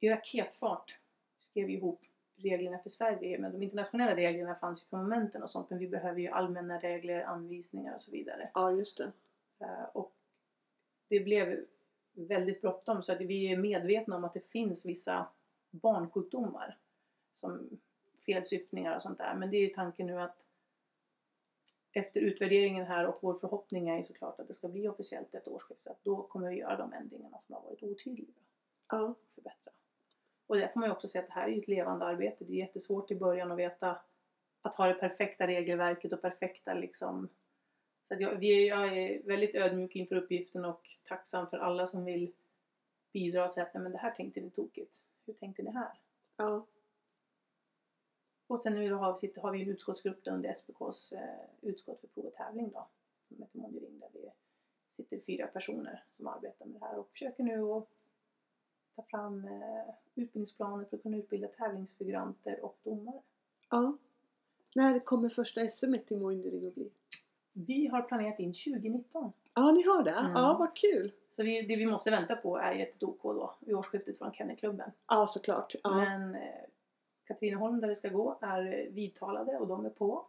[0.00, 0.98] i raketfart
[1.40, 2.00] skrev vi ihop
[2.36, 3.38] reglerna för Sverige.
[3.38, 6.78] Men de internationella reglerna fanns ju för momenten och sånt men vi behöver ju allmänna
[6.78, 8.50] regler, anvisningar och så vidare.
[8.54, 9.12] ja, just det.
[9.58, 10.12] Eh, Och
[11.08, 11.64] det blev
[12.12, 15.26] väldigt bråttom så att vi är medvetna om att det finns vissa
[15.70, 16.78] barnsjukdomar
[17.34, 17.78] som
[18.26, 19.34] felsyftningar och sånt där.
[19.34, 20.36] Men det är ju tanken nu att
[21.92, 25.48] efter utvärderingen här och vår förhoppning är ju såklart att det ska bli officiellt ett
[25.48, 25.90] årsskifte.
[25.90, 28.28] Att då kommer vi göra de ändringarna som har varit otydliga
[28.90, 29.02] Ja.
[29.02, 29.72] och förbättra.
[30.52, 32.44] Och där får man ju också säga att det här är ett levande arbete.
[32.44, 34.00] Det är jättesvårt i början att veta
[34.62, 37.28] att ha det perfekta regelverket och perfekta liksom
[38.08, 42.04] så jag, vi är, jag är väldigt ödmjuk inför uppgiften och tacksam för alla som
[42.04, 42.32] vill
[43.12, 45.00] bidra och säga att Nej, men det här tänkte ni tokigt.
[45.26, 46.00] Hur tänkte ni här?
[46.36, 46.66] Ja.
[48.46, 52.26] Och sen nu då har, har vi en utskottsgrupp under SPKs eh, utskott för prov
[52.26, 52.88] och tävling då.
[53.28, 54.30] Som heter Monjering där vi
[54.88, 57.88] sitter fyra personer som arbetar med det här och försöker nu att
[58.96, 63.20] ta fram eh, utbildningsplaner för att kunna utbilda tävlingsfiguranter och domare.
[63.70, 63.96] ja.
[64.74, 66.90] När kommer första SM till Moindering att bli?
[67.52, 69.32] Vi har planerat in 2019.
[69.54, 70.10] Ja, ni har det?
[70.10, 70.32] Mm.
[70.32, 71.12] Ja, vad kul!
[71.30, 74.32] Så det, det vi måste vänta på är ju ett OK då vid årsskiftet från
[74.32, 74.90] Kennelklubben.
[75.08, 75.74] Ja, såklart.
[75.82, 75.94] Ja.
[75.94, 76.40] Men eh,
[77.24, 80.26] Katrineholm där det ska gå är eh, vidtalade och de är på.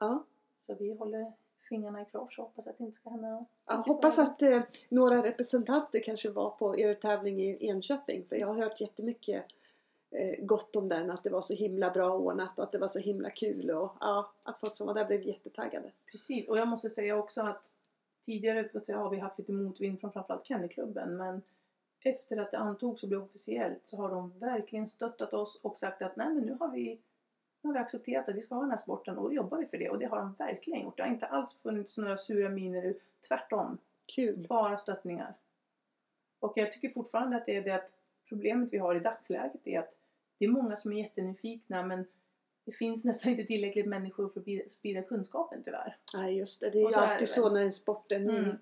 [0.00, 0.24] Ja.
[0.60, 1.32] Så vi håller
[1.72, 3.48] fingrarna i kors och hoppas att det inte ska hända något.
[3.68, 8.24] Jag hoppas att eh, några representanter kanske var på er tävling i Enköping.
[8.28, 9.44] För jag har hört jättemycket
[10.10, 11.10] eh, gott om den.
[11.10, 13.70] Att det var så himla bra ordnat och att det var så himla kul.
[13.70, 15.90] Och ja, att folk som var där blev jättetaggade.
[16.10, 17.62] Precis, och jag måste säga också att
[18.22, 21.42] tidigare säga, har vi haft lite motvind från framförallt Kennelklubben men
[22.00, 26.02] efter att det antogs och blev officiellt så har de verkligen stöttat oss och sagt
[26.02, 26.98] att nej men nu har vi,
[27.62, 29.66] nu har vi accepterat att vi ska ha den här sporten och då jobbar vi
[29.66, 30.96] för det och det har de verkligen gjort.
[30.96, 32.94] Det har inte alls funnits några sura miner,
[33.28, 33.78] tvärtom.
[34.06, 34.46] Kul!
[34.48, 35.34] Bara stöttningar.
[36.38, 37.92] Och jag tycker fortfarande att det är det att
[38.28, 39.94] problemet vi har i dagsläget är att
[40.38, 42.06] det är många som är jättenyfikna men
[42.64, 45.96] det finns nästan inte tillräckligt människor för att sprida- kunskapen tyvärr.
[46.14, 48.20] Nej just det, det är ju är alltid så när en sport är.
[48.20, 48.56] Mm.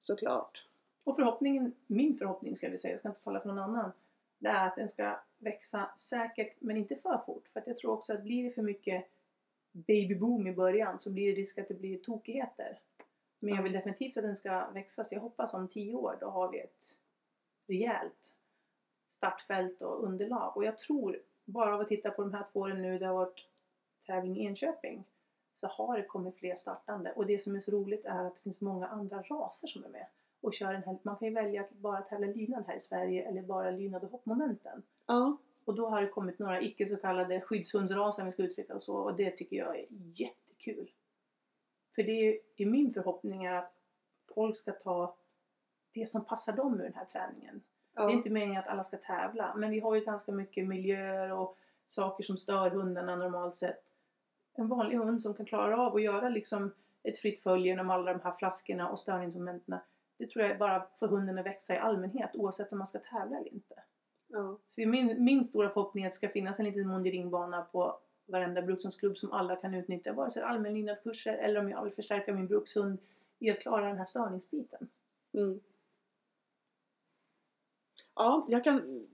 [0.00, 0.66] Såklart.
[1.04, 3.92] Och förhoppningen, min förhoppning ska vi säga, jag ska inte tala för någon annan,
[4.38, 7.48] det är att den ska växa säkert men inte för fort.
[7.52, 9.08] För jag tror också att blir det för mycket
[9.72, 12.78] babyboom i början så blir det risk att det blir tokigheter.
[13.38, 16.26] Men jag vill definitivt att den ska växa så jag hoppas om tio år då
[16.26, 16.96] har vi ett
[17.66, 18.34] rejält
[19.08, 20.56] startfält och underlag.
[20.56, 23.14] Och jag tror, bara av att titta på de här två åren nu det har
[23.14, 23.48] varit
[24.06, 25.04] tävling i Enköping
[25.54, 27.12] så har det kommit fler startande.
[27.12, 29.88] Och det som är så roligt är att det finns många andra raser som är
[29.88, 30.06] med
[30.40, 33.42] och kör en Man kan ju välja att bara tävla lydnad här i Sverige eller
[33.42, 34.82] bara lydnad och hoppmomenten.
[35.12, 35.36] Ja.
[35.64, 38.84] Och då har det kommit några icke så kallade skyddshundsraser om vi ska uttrycka oss
[38.84, 40.90] så och det tycker jag är jättekul.
[41.94, 43.72] För det är, är min förhoppning att
[44.34, 45.16] folk ska ta
[45.92, 47.62] det som passar dem ur den här träningen.
[47.94, 48.06] ja.
[48.06, 51.32] Det är inte meningen att alla ska tävla men vi har ju ganska mycket miljöer
[51.32, 53.84] och saker som stör hundarna normalt sett.
[54.54, 56.72] En vanlig hund som kan klara av att göra liksom
[57.02, 59.78] ett fritt följe genom alla de här flaskorna och störningsmomenten.
[60.18, 62.98] Det tror jag är bara för hunden att växa i allmänhet oavsett om man ska
[62.98, 63.74] tävla eller inte.
[64.32, 64.58] Ja.
[64.74, 68.62] Så min, min stora förhoppning är att det ska finnas en liten monderingbana på varenda
[68.62, 70.12] brukshundsklubb som alla kan utnyttja.
[70.12, 72.98] Vare sig allmänlydnadskurser eller om jag vill förstärka min brukshund
[73.38, 74.88] i att klara den här störningsbiten.
[75.34, 75.60] Mm.
[78.14, 79.06] Ja, jag kan...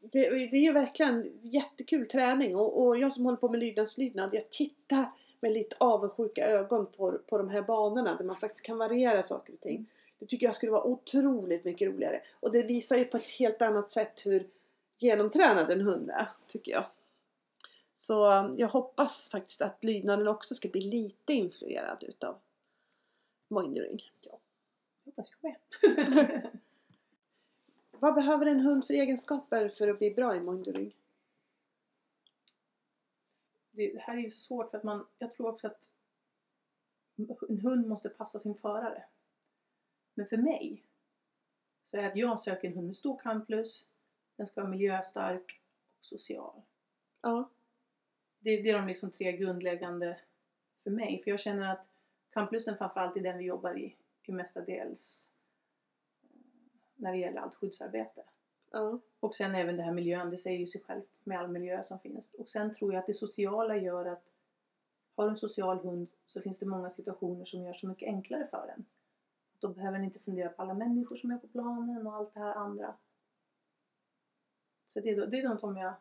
[0.00, 4.30] Det, det är ju verkligen jättekul träning och, och jag som håller på med lydnadslydnad,
[4.32, 8.78] jag tittar med lite avundsjuka ögon på, på de här banorna där man faktiskt kan
[8.78, 9.90] variera saker och ting.
[10.18, 12.22] Det tycker jag skulle vara otroligt mycket roligare.
[12.40, 14.48] Och det visar ju på ett helt annat sätt hur
[14.98, 16.84] genomtränad en hund är, tycker jag.
[17.96, 22.38] Så um, jag hoppas faktiskt att lydnaden också ska bli lite influerad utav
[23.48, 24.02] Moindering.
[24.22, 24.30] Det
[25.04, 26.50] hoppas jag med.
[27.90, 30.94] Vad behöver en hund för egenskaper för att bli bra i Moindering?
[33.76, 35.90] det här är ju så svårt för att man, jag tror också att
[37.48, 39.04] en hund måste passa sin förare.
[40.16, 40.82] Men för mig
[41.84, 43.86] så är det att jag söker en hund med stor kamplus,
[44.36, 45.60] den ska vara miljöstark
[45.98, 46.62] och social.
[47.22, 47.50] Ja.
[48.38, 50.20] Det, det är de liksom tre grundläggande
[50.82, 51.22] för mig.
[51.24, 51.86] För jag känner att
[52.30, 55.26] kamplusten framförallt är den vi jobbar i, i mestadels
[56.22, 56.28] eh,
[56.94, 58.22] när det gäller allt skyddsarbete.
[58.70, 58.98] Ja.
[59.20, 61.98] Och sen även det här miljön, det säger ju sig självt med all miljö som
[61.98, 62.34] finns.
[62.34, 64.24] Och sen tror jag att det sociala gör att
[65.16, 68.46] har du en social hund så finns det många situationer som gör så mycket enklare
[68.46, 68.84] för en.
[69.60, 72.40] Då behöver den inte fundera på alla människor som är på planen och allt det
[72.40, 72.96] här andra.
[74.86, 75.94] Så det är, det är de som jag,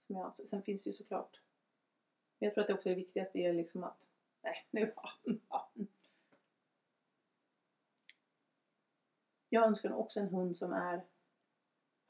[0.00, 0.36] som jag...
[0.36, 1.40] Sen finns det ju såklart...
[2.38, 4.06] Men jag tror att det också är det viktigaste är liksom att...
[4.42, 4.92] Nej, nu...
[5.48, 5.70] ja.
[9.48, 11.04] Jag önskar också en hund som är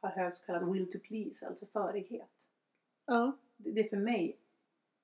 [0.01, 2.47] har hög så kallad will to please, alltså förighet.
[3.07, 3.33] Ja.
[3.57, 4.39] Det det är för mig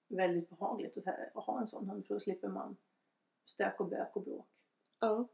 [0.09, 2.77] väldigt behagligt att att ha en sån hund för då slipper man
[3.45, 4.52] stök och bök och bråk.
[5.03, 5.27] Ja.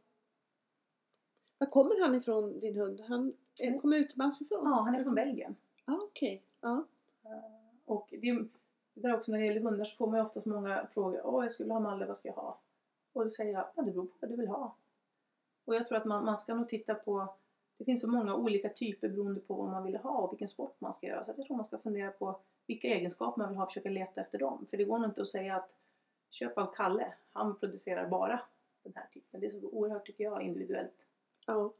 [1.58, 3.00] Var kommer han ifrån din hund?
[3.00, 4.60] Han är, kommer utomlands ifrån?
[4.64, 5.56] Ja, han är från Belgien.
[5.86, 6.42] Ja, okej.
[6.60, 6.84] Ja.
[7.24, 7.30] Eh,
[7.84, 8.44] Och det,
[8.94, 11.20] där också när det gäller hundar så får man ju oftast många frågor.
[11.26, 12.58] Åh, jag skulle ha Malle, vad ska jag ha?
[13.12, 14.74] Och då säger jag, ja det beror på vad du vill ha.
[15.64, 17.34] Och jag tror att man, man ska nog titta på,
[17.78, 20.76] det finns så många olika typer beroende på vad man vill ha och vilken sport
[20.78, 21.24] man ska göra.
[21.24, 24.20] Så jag tror man ska fundera på vilka egenskaper man vill ha och försöka leta
[24.20, 24.66] efter dem.
[24.70, 25.70] För det går nog inte att säga att
[26.30, 28.40] köp av Kalle, han producerar bara
[28.92, 29.40] den här typen.
[29.40, 31.06] Det är så oerhört, tycker jag, individuellt.
[31.46, 31.74] Ja.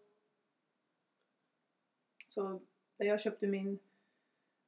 [2.27, 2.61] Så
[2.97, 3.79] där jag köpte min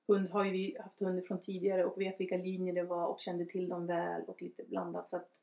[0.07, 3.21] hund har ju vi haft hunden från tidigare och vet vilka linjer det var och
[3.21, 5.11] kände till dem väl och lite blandat.
[5.11, 5.41] Så att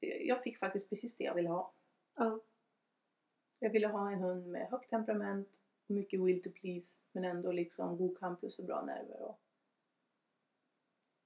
[0.00, 1.72] jag fick faktiskt precis det jag ville ha.
[2.14, 2.40] Ja.
[3.60, 5.48] Jag ville ha en hund med högt temperament
[5.84, 9.22] och mycket will to please men ändå liksom god campus och bra nerver.
[9.22, 9.40] Och...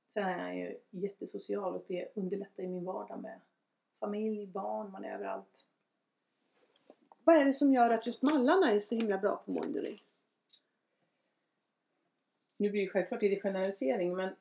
[0.09, 3.41] Sen är jag ju jättesocial och det underlättar i min vardag med
[4.01, 5.65] familj, barn, man är överallt.
[7.25, 10.03] Vad är det som gör att just mallarna är så himla bra på Moindering?
[12.57, 14.35] Nu blir det självklart lite generalisering men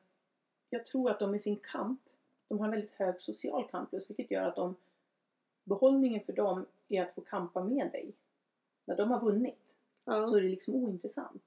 [0.70, 2.00] jag tror att de i sin kamp,
[2.48, 4.76] de har en väldigt hög social kamplus vilket gör att de,
[5.64, 8.12] behållningen för dem är att få kampa med dig.
[8.84, 9.66] När de har vunnit
[10.04, 10.24] Ja.
[10.24, 11.42] så är det liksom ointressant.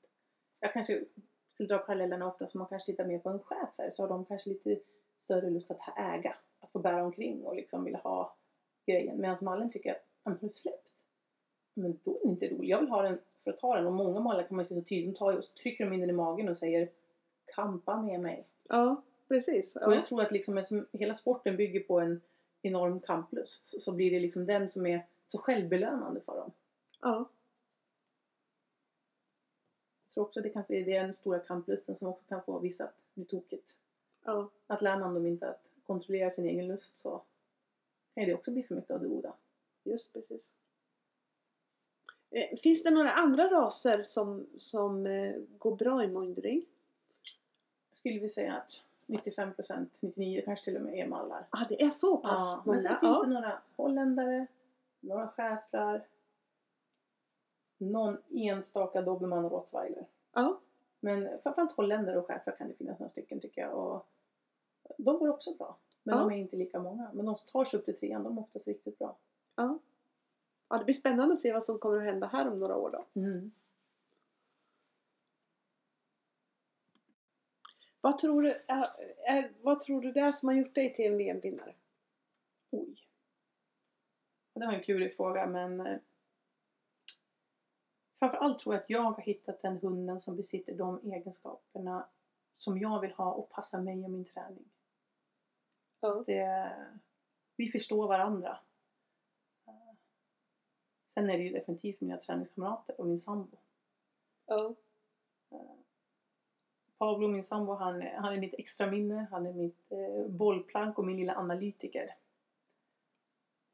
[0.60, 1.06] Jag kanske
[1.54, 4.26] skulle dra parallellerna ofta som man kanske tittar mer på en schäfer så har de
[4.26, 4.80] kanske lite
[5.20, 6.36] större lust att äga,
[6.70, 8.36] att få bära omkring och liksom vill ha
[8.86, 9.22] grejen.
[9.22, 10.94] Medan mallen tycker att, men har släppt?
[11.74, 12.70] Men då är den inte rolig.
[12.70, 14.82] Jag vill ha den för att ta den och många mallar kan man se så
[14.82, 16.90] tydligt, de tar och så trycker de in den i magen och säger
[17.56, 18.46] kampa med mig.
[18.70, 19.76] ja, precis.
[19.76, 19.96] Och Ja.
[19.96, 22.22] jag tror att liksom, eftersom hela sporten bygger på en
[22.62, 26.52] enorm kamplust så, blir det liksom den som är så självbelönande för dem.
[27.02, 27.30] Ja.
[30.08, 32.84] Jag tror också det, kan, det är den stora kamplusten som också kan få vissa
[32.84, 33.76] att bli tokigt.
[34.26, 34.50] Ja.
[34.68, 37.22] Att lär man dem inte att kontrollera sin egen lust så
[38.16, 39.34] kan det också bli för mycket av det goda.
[39.84, 40.52] Just precis.
[42.32, 46.66] Eh, Finns det några andra raser som, som eh, går bra i mångdring?
[47.92, 51.48] Jag skulle vilja säga att 95%, 99% kanske till och med är mallar.
[51.50, 52.82] Ah, det är så pass Ja, men många?
[52.82, 53.24] sen finns Ja.
[53.26, 54.48] det några holländare,
[55.00, 56.08] några schäfrar,
[57.78, 60.06] någon enstaka dobermann och rottweiler.
[60.34, 60.60] Ja.
[61.00, 63.74] Men framförallt holländare och schäfrar kan det finnas några stycken tycker jag.
[63.74, 64.06] Och
[64.98, 65.78] de går också bra.
[66.04, 66.24] Men Ja.
[66.24, 67.12] de är inte lika många.
[67.14, 69.18] Men de som tar sig upp till trean, de är oftast riktigt bra.
[69.56, 69.80] Ja.
[70.70, 72.90] ja, det blir spännande att se vad som kommer att hända här om några år
[72.92, 73.22] då.
[73.22, 73.52] Mm.
[78.02, 78.88] Vad tror du, är,
[79.28, 81.76] är, vad tror du det är som har gjort dig till en VM-vinnare?
[82.72, 83.08] Oj.
[84.54, 85.98] Det var en klurig fråga men eh,
[88.20, 92.08] framförallt tror jag att jag har hittat den hunden som besitter de egenskaperna
[92.52, 94.66] som jag vill ha och passar mig och min träning.
[96.00, 96.24] Ja.
[96.28, 96.72] Det,
[97.56, 98.60] vi förstår varandra.
[101.14, 103.58] Sen är det ju definitivt mina träningskamrater och min sambo.
[104.46, 104.76] Ja.
[106.98, 111.06] Pablo, min sambo, han, han är mitt extra minne, han är mitt eh, bollplank och
[111.06, 112.16] min lilla analytiker.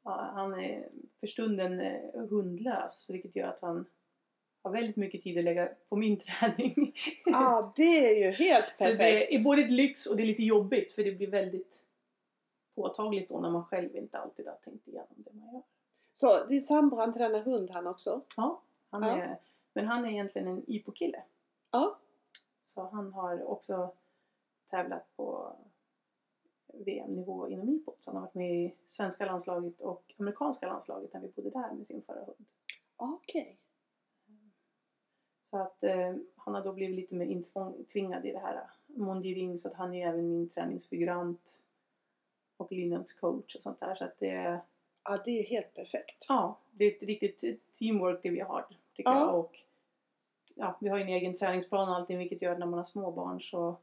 [0.04, 0.88] Ja, han är
[1.20, 3.86] för stunden eh, hundlös, vilket gör att han
[4.62, 6.94] har väldigt mycket tid att lägga på min träning.
[7.34, 8.98] ah, det är ju helt Så perfekt.
[9.30, 11.82] det är både ett lyx och det är lite jobbigt, för det blir väldigt
[12.76, 15.62] påtagligt då när man själv inte alltid har tänkt igenom det man gör.
[16.12, 18.20] Så din sambo han tränar hund han också?
[18.36, 18.60] Ja,
[18.90, 19.16] han Ja.
[19.16, 19.38] Är,
[19.72, 21.22] men han är egentligen en IPO-kille.
[21.70, 21.98] Ja.
[22.60, 23.90] Så han har också
[24.70, 25.56] tävlat på
[26.66, 27.94] VM-nivå inom IPO.
[28.00, 31.72] Så han har varit med i svenska landslaget och amerikanska landslaget när vi bodde där
[31.72, 32.44] med sin förra hund.
[32.96, 33.58] Okej.
[35.44, 39.68] Så att eh, han har då blivit lite mer intvingad i det här Mondiring så
[39.68, 41.60] att han är även min träningsfigurant
[42.56, 43.94] och Lynans coach och sånt där.
[43.94, 44.60] Så att det,
[45.08, 46.24] Ja, det är helt perfekt.
[46.28, 48.66] ja, det är ett riktigt teamwork det vi har
[48.96, 49.18] tycker Ja.
[49.20, 49.38] jag.
[49.40, 49.56] Och,
[50.54, 52.84] ja, vi har ju en egen träningsplan och allting vilket gör att när man har
[52.84, 53.76] små barn så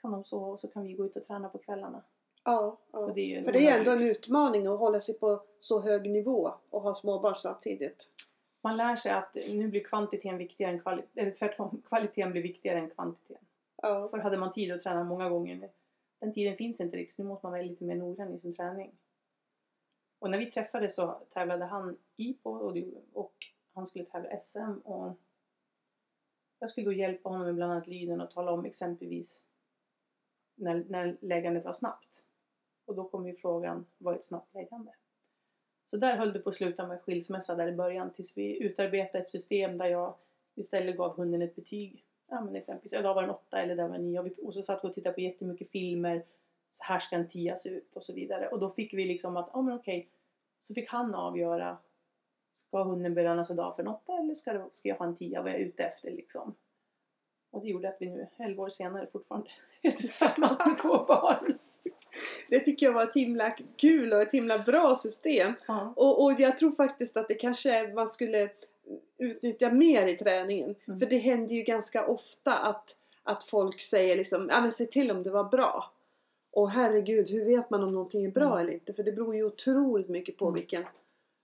[0.00, 2.02] kan de sova och så kan vi gå ut och träna på kvällarna.
[2.44, 3.00] Ja, ja.
[3.14, 6.82] Det För det är ändå en utmaning att hålla sig på så hög nivå och
[6.82, 8.08] ha småbarn samtidigt.
[8.60, 12.78] Man lär sig att nu blir kvantiteten viktigare än kvaliteten, eller tvärtom, kvaliteten blir viktigare
[12.78, 13.44] än kvantiteten.
[13.82, 15.70] Ja, Förr hade man tid att träna många gånger.
[16.22, 17.18] Den tiden finns inte riktigt.
[17.18, 18.92] Nu måste man vara lite mer noggrann i sin träning.
[20.18, 22.76] Och när vi träffades så tävlade han IPO och,
[23.12, 23.34] och
[23.74, 24.78] han skulle tävla SM.
[24.84, 25.16] Och
[26.58, 29.40] jag skulle då hjälpa honom med bland annat lyden och tala om exempelvis
[30.54, 32.24] när, när läggandet var snabbt.
[32.84, 34.94] Och då kom ju frågan, vad är ett snabbt läggande?
[35.84, 39.22] Så där höll det på att sluta med skilsmässa där i början tills vi utarbetade
[39.22, 40.14] ett system där jag
[40.54, 43.88] istället gav hunden ett betyg ja men exempelvis, idag var det en åtta eller där
[43.88, 46.24] var en nio och, så satt vi och tittade på jättemycket filmer.
[46.72, 48.48] Så här ska en tia se ut och så vidare.
[48.48, 50.08] Och då fick vi liksom att, ja men okej.
[50.58, 51.78] Så fick han avgöra.
[52.52, 55.42] Ska hunden belönas idag för en åtta eller ska, det, ska jag ha en tia?
[55.42, 56.54] Vad jag är ute efter liksom.
[57.50, 59.50] Och det gjorde att vi nu, 11 år senare, fortfarande
[59.82, 61.58] är tillsammans med två barn.
[62.48, 65.54] det tycker jag var ett himla kul och ett himla bra system.
[65.66, 65.92] Ja.
[65.96, 68.50] Och, och jag tror faktiskt att det kanske man skulle
[69.18, 70.74] utnyttja mer i träningen.
[70.88, 70.98] Mm.
[71.00, 75.10] För det händer ju ganska ofta att, att folk säger liksom, ja men se till
[75.10, 75.92] om det var bra.
[76.50, 78.58] Och herregud, hur vet man om någonting är bra Mm.
[78.58, 78.94] eller inte?
[78.94, 80.54] För det beror ju otroligt mycket på Mm.
[80.54, 80.84] vilken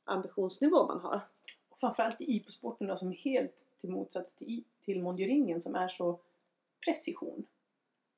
[0.05, 1.21] ambitionsnivå man har.
[1.69, 5.89] Och framförallt i IPO-sporten då, som är helt till motsats till, till mondioringen som är
[5.89, 6.19] så
[6.85, 7.47] precision.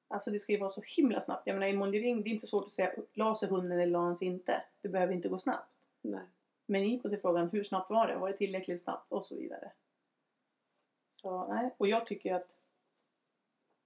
[0.08, 1.42] Alltså det ska ju vara så himla snabbt.
[1.46, 3.98] Jag menar i mondioring, det är inte svårt att säga la sig hunden eller la
[3.98, 4.62] han sig inte.
[4.82, 5.70] Det behöver inte gå snabbt.
[6.02, 6.20] Nej.
[6.70, 8.16] Men i IPO till frågan hur snabbt var det?
[8.16, 9.12] Var det tillräckligt snabbt?
[9.12, 9.72] Och så vidare.
[11.10, 12.48] Så nej, och jag tycker att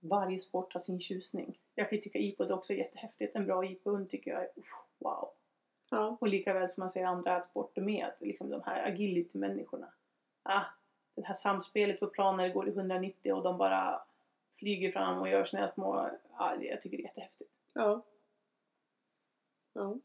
[0.00, 1.60] varje sport har sin tjusning.
[1.74, 3.36] Jag kan tycka IPO är också jättehäftigt.
[3.36, 4.50] En bra IPO-hund tycker jag är
[4.98, 5.28] wow.
[5.90, 6.16] Ja.
[6.20, 9.92] Och lika väl som man ser andra sporter med, liksom de här agility-människorna.
[10.42, 10.64] Ah,
[11.14, 14.02] det här samspelet på plan när det går i 190 och de bara
[14.58, 16.10] flyger fram och gör sina små...
[16.36, 17.50] Ah, jag tycker det är jättehäftigt.
[17.72, 18.04] Ja.
[19.72, 19.98] ja.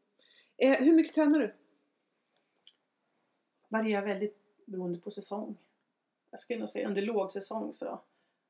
[0.58, 1.59] Eh, hur mycket tränar du?
[3.70, 5.58] Varierar väldigt beroende på säsong.
[6.32, 8.00] Jag skulle nog säga under lågsäsong så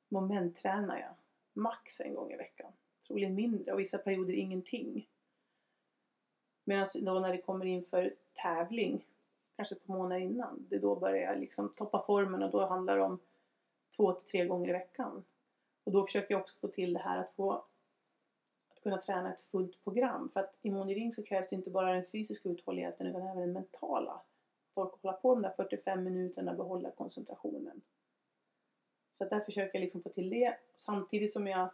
[0.09, 1.13] momenttränar jag
[1.53, 2.71] max en gång i veckan.
[3.07, 5.09] Troligen mindre och vissa perioder ingenting.
[6.63, 9.05] Medan då när det kommer in för tävling,
[9.55, 12.65] kanske ett par månader innan, det är då börjar jag liksom toppa formen och då
[12.65, 13.19] handlar det om
[13.95, 15.23] två till tre gånger i veckan.
[15.83, 17.51] Och då försöker jag också få till det här att få
[18.69, 20.29] att kunna träna ett fullt program.
[20.33, 23.53] För att i monitoring så krävs det inte bara den fysiska uthålligheten utan även den
[23.53, 24.21] mentala.
[24.79, 27.81] Folk hålla på de där 45 minuterna och behålla koncentrationen.
[29.13, 31.69] Så att där försöker jag liksom få till det samtidigt som jag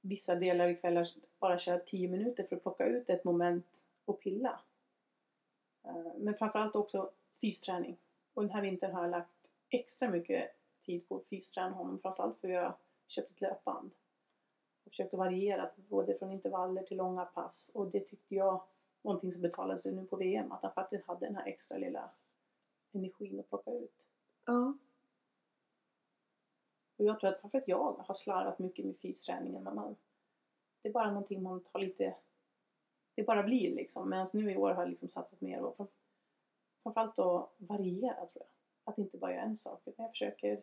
[0.00, 1.08] vissa delar i kvällar
[1.38, 4.60] bara kör 10 minuter för att plocka ut ett moment och pilla.
[5.84, 7.10] Eh, men framförallt också
[7.40, 7.96] fysträning.
[8.34, 10.50] Och den här vintern har jag lagt extra mycket
[10.80, 11.98] tid på att fysträna honom.
[12.02, 12.74] Framförallt för att jag
[13.06, 13.90] köpt ett löpband.
[14.84, 17.70] Och försökt variera både från intervaller till långa pass.
[17.74, 18.62] Och det tyckte jag
[19.02, 20.52] någonting som betalade sig nu på VM.
[20.52, 22.10] Att han faktiskt hade den här extra lilla
[22.92, 24.06] energin att plocka ut.
[24.46, 24.74] Ja.
[26.96, 29.64] Och jag tror att framförallt jag har slarvat mycket med fysträningen.
[29.64, 29.96] Men man,
[30.82, 32.14] det är bara någonting man tar lite...
[33.14, 34.10] Det bara blir liksom.
[34.10, 35.88] Medan nu i år har jag liksom satsat mer och fram-
[36.82, 38.46] framförallt att variera tror jag.
[38.84, 39.82] Att inte bara göra en sak.
[39.84, 40.62] Utan jag försöker...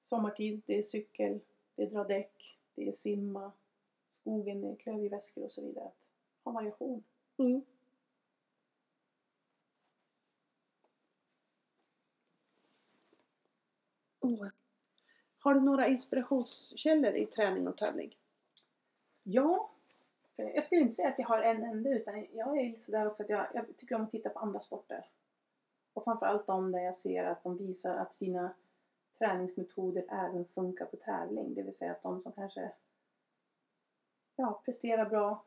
[0.00, 1.40] Sommartid, det är cykel,
[1.74, 3.52] det är dra däck, det är simma,
[4.08, 5.84] skogen, det är klövjeväskor och så vidare.
[5.84, 6.05] Att
[6.46, 7.04] ha variation.
[7.38, 7.64] Mm.
[14.20, 14.48] Oh.
[15.38, 18.16] Har du några inspirationskällor i träning och tävling?
[19.22, 19.70] Ja,
[20.36, 23.06] eh, jag skulle inte säga att jag har en enda utan jag är lite sådär
[23.06, 25.06] också att jag, jag tycker om att titta på andra sporter.
[25.92, 28.54] Och framförallt de där jag ser att de visar att sina
[29.18, 31.54] träningsmetoder även funkar på tävling.
[31.54, 32.72] Det vill säga att de som kanske
[34.36, 35.44] ja, presterar bra,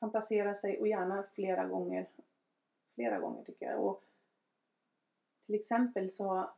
[0.00, 2.06] kan placera sig och gärna flera gånger.
[2.94, 3.84] Flera gånger tycker jag.
[3.84, 4.02] Och
[5.46, 6.50] till exempel så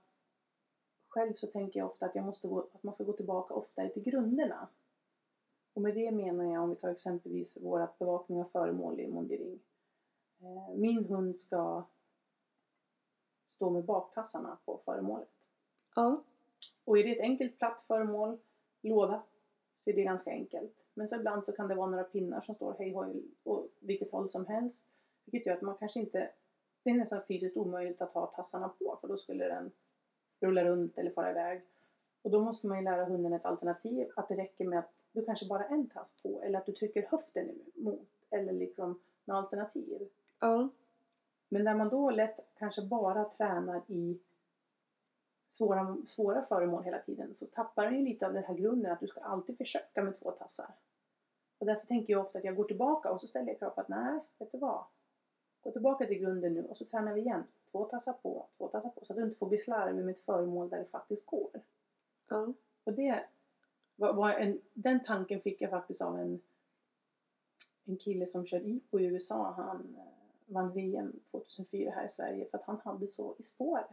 [1.08, 3.88] själv så tänker jag ofta att, jag måste gå, att man ska gå tillbaka oftare
[3.88, 4.68] till grunderna.
[5.74, 9.60] Och med det menar jag om vi tar exempelvis vårat bevakning av föremål i Mondiring.
[10.40, 11.82] Eh, Min hund ska
[13.46, 15.28] stå med baktassarna på föremålet.
[15.94, 16.22] Ja.
[16.84, 18.38] Och är det ett enkelt platt föremål,
[18.80, 19.22] låda,
[19.78, 20.72] så är det ganska enkelt.
[20.94, 24.12] Men så ibland så kan det vara några pinnar som står hej hoj åt vilket
[24.12, 24.84] håll som helst.
[25.24, 26.30] Vilket gör att man kanske inte,
[26.82, 29.70] det är nästan fysiskt omöjligt att ha tassarna på för då skulle den
[30.40, 31.62] rulla runt eller fara iväg.
[32.22, 35.24] Och då måste man ju lära hunden ett alternativ, att det räcker med att du
[35.24, 39.36] kanske bara har en tass på eller att du trycker höften emot eller liksom med
[39.36, 40.08] alternativ.
[40.40, 40.68] Ja.
[41.48, 44.18] Men när man då lätt kanske bara tränar i
[45.58, 49.00] svåra, svåra föremål hela tiden så tappar den ju lite av den här grunden att
[49.00, 50.70] du ska alltid försöka med två tassar.
[51.58, 53.80] Och därför tänker jag ofta att jag går tillbaka och så ställer jag krav på
[53.80, 54.84] att nej, vet du vad?
[55.60, 57.44] Gå tillbaka till grunden nu och så tränar vi igen.
[57.70, 59.04] Två tassar på, två tassar på.
[59.04, 61.50] Så att du inte får bli slarvig med ett föremål där det faktiskt går.
[62.28, 62.52] Ja.
[62.84, 63.24] Och det
[63.96, 66.40] var, var en, den tanken fick jag faktiskt av en,
[67.84, 69.54] en kille som kör IPO i USA.
[69.56, 69.96] Han
[70.46, 73.86] vann VM 2004 här i Sverige för att han hade så i spåret.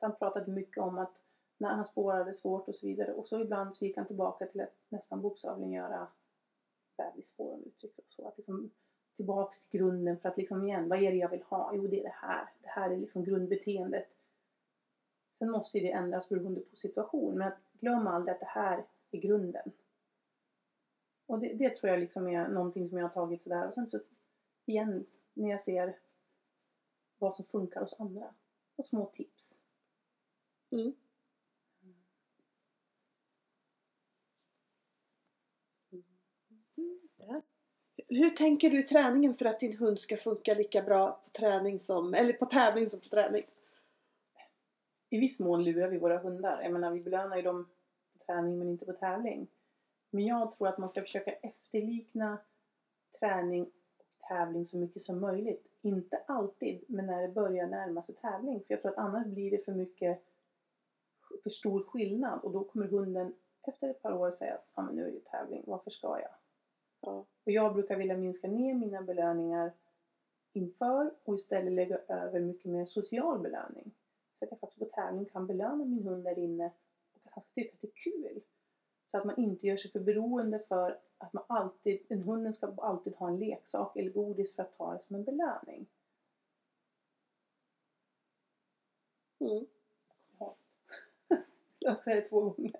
[0.00, 1.12] Han pratade mycket om att
[1.58, 4.60] när han spårade svårt och så vidare och så ibland så gick han tillbaka till
[4.60, 6.08] att nästan bokstavligen göra
[6.96, 8.28] bebisspår om uttryck och så.
[8.28, 8.70] Att liksom
[9.16, 11.72] tillbaks till grunden för att liksom igen, vad är det jag vill ha?
[11.74, 12.48] Jo, det är det här.
[12.62, 14.08] Det här är liksom grundbeteendet.
[15.38, 19.18] Sen måste ju det ändras beroende på situation, men glöm aldrig att det här är
[19.18, 19.72] grunden.
[21.26, 23.66] Och det, det tror jag liksom är någonting som jag har tagit sådär.
[23.66, 24.00] Och sen så
[24.66, 25.98] igen, när jag ser
[27.18, 28.34] vad som funkar hos andra.
[28.76, 29.59] Och små tips.
[30.72, 30.92] Mm.
[38.08, 41.78] Hur tänker du i träningen för att din hund ska funka lika bra på träning
[41.78, 43.42] som, eller på tävling som på träning?
[45.10, 46.62] I viss mån lurar vi våra hundar.
[46.62, 47.68] Jag menar, vi belönar ju dem
[48.12, 49.46] på träning men inte på tävling.
[50.10, 52.38] Men jag tror att man ska försöka efterlikna
[53.18, 55.66] träning och tävling så mycket som möjligt.
[55.82, 58.58] Inte alltid, men när det börjar närma sig tävling.
[58.58, 60.22] För jag tror att annars blir det för mycket,
[61.42, 64.94] för stor skillnad och då kommer hunden efter ett par år säga att ah, men
[64.94, 66.34] nu är det tävling, varför ska jag?
[67.00, 67.24] Ja.
[67.44, 69.72] Och jag brukar vilja minska ner mina belöningar
[70.52, 73.92] inför och istället lägga över mycket mer social belöning.
[74.38, 76.72] Så att jag faktiskt på tävling kan belöna min hund där inne
[77.12, 78.40] och att han ska tycka att det är kul.
[79.06, 82.74] Så att man inte gör sig för beroende för att man alltid, en hunden ska
[82.76, 85.86] alltid ha en leksak eller godis för att ta det som en belöning.
[89.38, 89.66] Mm.
[91.82, 92.72] Jag ska det två gånger.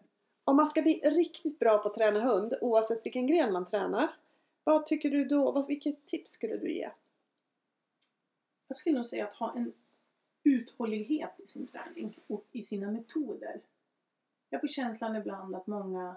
[0.45, 4.17] Om man ska bli riktigt bra på att träna hund, oavsett vilken gren man tränar,
[4.65, 6.91] vad tycker du då, vad, vilket tips skulle du ge?
[8.69, 9.73] Jag skulle nog säga att ha en
[10.43, 13.61] uthållighet i sin träning och i sina metoder.
[14.51, 16.17] Jag får känslan ibland att många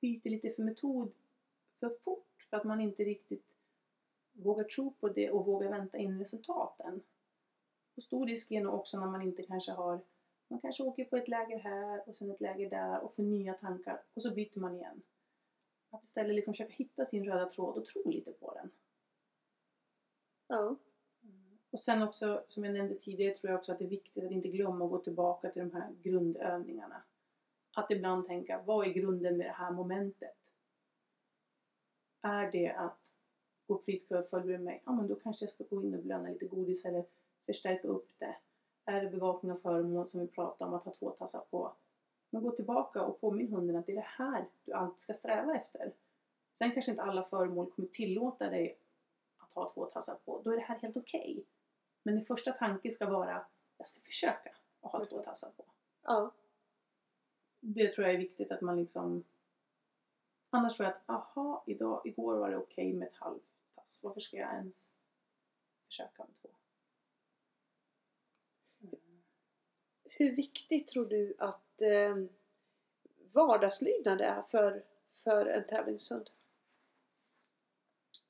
[0.00, 1.12] byter lite för metod
[1.80, 3.44] för fort för att man inte riktigt
[4.32, 7.00] vågar tro på det och vågar vänta in resultaten.
[7.94, 10.00] Och stor risk är nog också när man inte kanske har
[10.48, 13.54] man kanske åker på ett läger här och sen ett läger där och får nya
[13.54, 15.02] tankar och så byter man igen.
[15.90, 18.70] Att istället liksom försöka hitta sin röda tråd och tro lite på den.
[20.46, 20.76] Ja.
[21.70, 24.30] Och sen också, som jag nämnde tidigare, tror jag också att det är viktigt att
[24.30, 27.02] inte glömma att gå tillbaka till de här grundövningarna.
[27.76, 30.36] att ibland tänka, vad är grunden med det här momentet?
[32.20, 33.12] Är det att
[33.66, 36.28] gå fritt kör följer mig, ja men då kanske jag ska gå in och belöna
[36.28, 37.04] lite godis eller
[37.46, 38.36] förstärka upp det.
[38.88, 41.72] Är det bevakning av föremål som vi pratade om att ha två tassar på?
[42.30, 45.56] Men gå tillbaka och påminn hunden att det är det här du alltid ska sträva
[45.56, 45.92] efter.
[46.54, 48.78] Sen kanske inte alla föremål kommer tillåta dig
[49.38, 50.40] att ha två tassar på.
[50.44, 51.32] Då är det här helt okej.
[51.32, 51.44] Okay.
[52.02, 53.46] Men din första tanke ska vara,
[53.78, 55.64] jag ska försöka att ha två tassar på.
[56.02, 56.32] Ja.
[57.60, 59.24] Det tror jag är viktigt att man liksom
[60.50, 64.00] Annars tror jag att, aha, idag, igår var det okej okay med ett halvtass.
[64.04, 64.90] Varför ska jag ens
[65.86, 66.48] försöka med två?
[70.18, 72.16] Hur viktigt tror du att eh,
[73.32, 76.30] vardagslydnad är för, för en tävlingshund?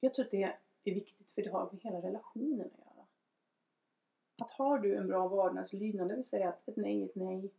[0.01, 3.07] Jag tror att det är viktigt för det har med hela relationen att göra.
[4.39, 7.47] Att har du en bra vardagslydnad, det vill säga att ett nej är ett nej,
[7.47, 7.53] ett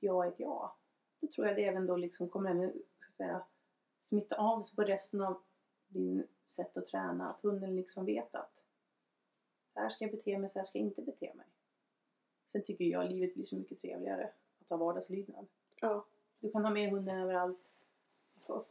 [0.00, 0.76] ja är ett ja.
[1.20, 2.82] Då tror jag det även då liksom kommer även,
[3.16, 3.44] säga,
[4.00, 5.42] smitta av sig på resten av
[5.88, 7.30] din sätt att träna.
[7.30, 8.64] Att hunden liksom vet att
[9.72, 11.46] så här ska jag bete mig, så här ska jag inte bete mig.
[12.54, 14.30] Sen tycker jag livet blir så mycket trevligare
[14.60, 15.46] att ha vardagslydnad.
[15.80, 16.04] Ja.
[16.40, 17.58] Du kan ha med hunden överallt.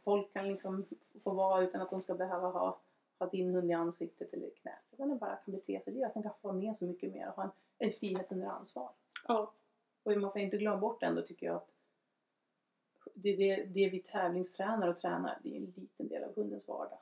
[0.04, 0.86] Folk kan liksom
[1.22, 2.78] få vara utan att de ska behöva ha,
[3.18, 4.84] ha din hund i ansiktet eller i knät.
[4.92, 6.04] Utan den bara kan bete sig.
[6.04, 8.46] Att den kan få vara med så mycket mer och ha en, en frihet under
[8.46, 8.90] ansvar.
[9.28, 9.52] Ja.
[10.02, 11.70] Och man får inte glömma bort ändå tycker jag att
[13.14, 16.98] det, det, det vi tävlingstränar och tränar, det är en liten del av hundens vardag.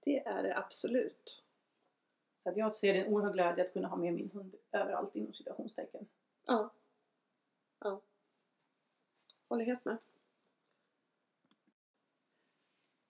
[0.00, 1.44] Det är det absolut.
[2.42, 6.08] Så jag ser en oerhörd glädje att kunna ha med min hund överallt inom citationstecken.
[6.46, 6.70] Ja.
[7.80, 8.00] Ja.
[9.48, 9.96] Håller helt med.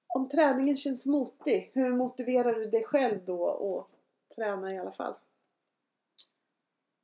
[0.07, 5.15] Om träningen känns motig, hur motiverar du dig själv då att träna i alla fall?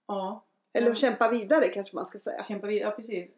[0.07, 0.45] Ja.
[0.73, 2.45] Eller att kämpa vidare kanske man ska säga.
[2.45, 3.31] Kämpa vidare, ja precis.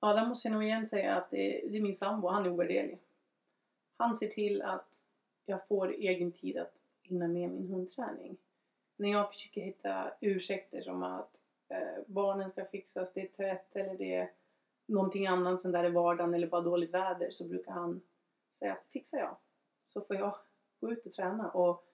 [0.00, 2.46] Ja, där måste jag nog igen säga att det är, det är min sambo, han
[2.46, 2.98] är ovärderlig.
[3.96, 4.88] Han ser till att
[5.44, 8.36] jag får egen tid att hinna med min hundträning.
[8.96, 11.30] När jag försöker hitta ursäkter som att
[11.68, 14.30] eh, barnen ska fixas, det är tvätt eller det är
[14.86, 18.00] någonting annat sånt där i vardagen eller bara dåligt väder så brukar han
[18.52, 19.36] säga att fixar jag
[19.86, 20.34] så får jag
[20.80, 21.50] gå ut och träna.
[21.50, 21.84] Och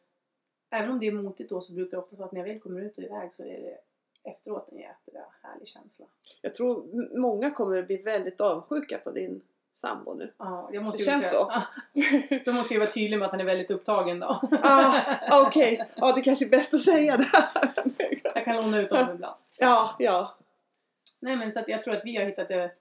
[0.71, 2.61] även om det är motigt då så brukar det ofta vara att när jag väl
[2.61, 3.79] kommer ut och iväg så är det
[4.31, 6.07] efteråt en jäkla härlig känsla.
[6.43, 9.43] Jag tror många kommer att bli väldigt avundsjuka på din
[9.79, 10.33] sambo nu.
[10.39, 11.53] Ja, jag måste det känns säga, så.
[11.93, 14.27] Ja, då måste jag vara tydlig med att han är väldigt upptagen då.
[14.63, 15.87] ah, Okej, okay.
[15.97, 17.29] ja det kanske är bäst att säga det.
[18.35, 19.37] jag kan låna ut honom ibland.
[19.57, 20.37] Ja, ja.
[21.21, 22.73] Nej men så att jag tror att vi har hittat ett,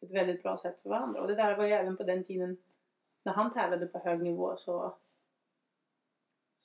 [0.00, 1.20] ett väldigt bra sätt för varandra.
[1.20, 2.56] Och det där var ju även på den tiden
[3.22, 4.94] när han tävlade på hög nivå så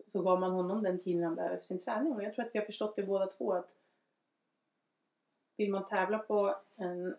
[0.07, 2.13] så gav man honom den tiden han behöver för sin träning.
[2.13, 3.69] Och jag tror att vi har förstått det båda två att
[5.57, 7.15] vill man tävla på en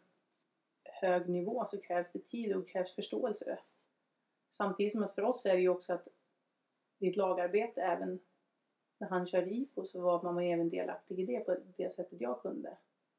[1.00, 3.58] hög nivå så krävs det tid och krävs förståelse.
[4.52, 6.08] Samtidigt som att för oss är det ju också att
[6.98, 8.18] det ett lagarbete även
[8.98, 12.42] när han körde IPO så var man även delaktig i det på det sättet jag
[12.42, 12.76] kunde.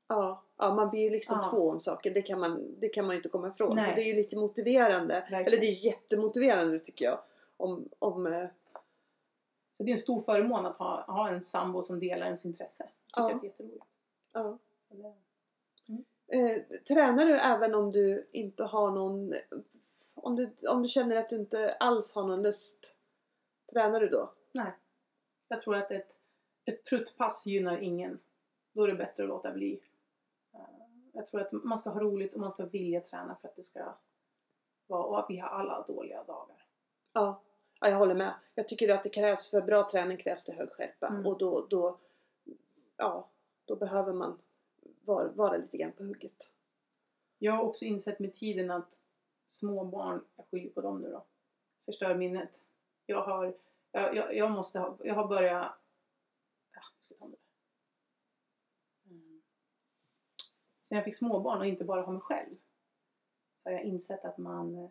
[0.07, 1.49] Ja, ja man blir ju liksom Ja.
[1.49, 2.13] två om saker.
[2.13, 3.75] Det kan man, det kan man ju inte komma ifrån.
[3.75, 3.89] Nej.
[3.89, 5.13] Så det är ju lite motiverande.
[5.13, 5.45] Verkligen.
[5.45, 7.19] Eller det är jättemotiverande tycker jag.
[7.57, 8.47] Om, om, eh,
[9.77, 12.83] Så det är en stor förmån att ha, ha en sambo som delar ens intresse.
[12.83, 13.29] Tycker Ja.
[13.31, 13.85] jag är jätteroligt.
[14.33, 14.57] ja.
[16.31, 19.33] Eh, tränar du även om du inte har någon...
[20.15, 22.97] Om du, om du känner att du inte alls har någon lust?
[23.71, 24.33] Tränar du då?
[24.53, 24.71] Nej.
[25.47, 26.07] Jag tror att ett,
[26.65, 28.19] ett pruttpass gynnar ingen.
[28.73, 29.81] Då är det bättre att låta bli.
[30.53, 30.59] Eh,
[31.13, 33.63] Jag tror att man ska ha roligt och man ska vilja träna för att det
[33.63, 33.93] ska
[34.87, 35.03] vara...
[35.03, 36.65] Och att vi har alla dåliga dagar.
[37.13, 37.41] Ja.
[37.79, 38.33] ja, jag håller med.
[38.55, 41.07] Jag tycker att det krävs, för bra träning krävs det hög skärpa.
[41.07, 41.25] Mm.
[41.25, 41.99] Och då, då,
[42.97, 43.29] ja,
[43.65, 44.39] då behöver man
[45.09, 46.53] vara, vara lite grann på hugget.
[47.37, 48.97] Jag har också insett med tiden att
[49.45, 51.25] små barn, jag skyller på dem nu då,
[51.85, 52.59] förstör minnet.
[53.05, 53.53] Jag har,
[53.91, 55.71] jag, jag, jag måste ha, jag har börjat,
[57.19, 57.37] det.
[59.09, 59.41] Mm.
[60.81, 62.55] Sen jag fick småbarn och inte bara ha mig själv
[63.63, 64.89] så har jag insett att man,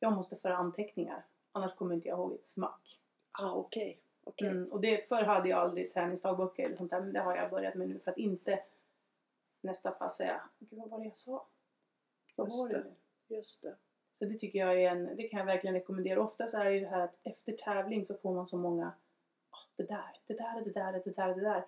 [0.00, 1.24] jag måste föra anteckningar.
[1.52, 3.00] Annars kommer inte jag ihåg ett smack.
[3.32, 4.00] Ah, okej.
[4.24, 4.48] okej.
[4.48, 7.50] Mm, och det, förr hade jag aldrig träningsdagböcker eller sånt där, men det har jag
[7.50, 8.62] börjat med nu för att inte
[9.60, 11.46] nästa pass säga, gud vad var det jag sa?
[12.36, 12.84] Vad Just var det?
[13.34, 13.74] Just det.
[14.14, 16.22] Så det tycker jag är en, det kan jag verkligen rekommendera.
[16.22, 18.92] Ofta så är det här att efter tävling så får man så många,
[19.50, 21.64] "Ah, det där, det där, det där, det där, det där.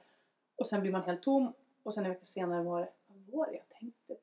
[0.56, 3.46] Och sen blir man helt tom och sen en vecka senare var det, vad var
[3.46, 4.20] det jag tänkte på?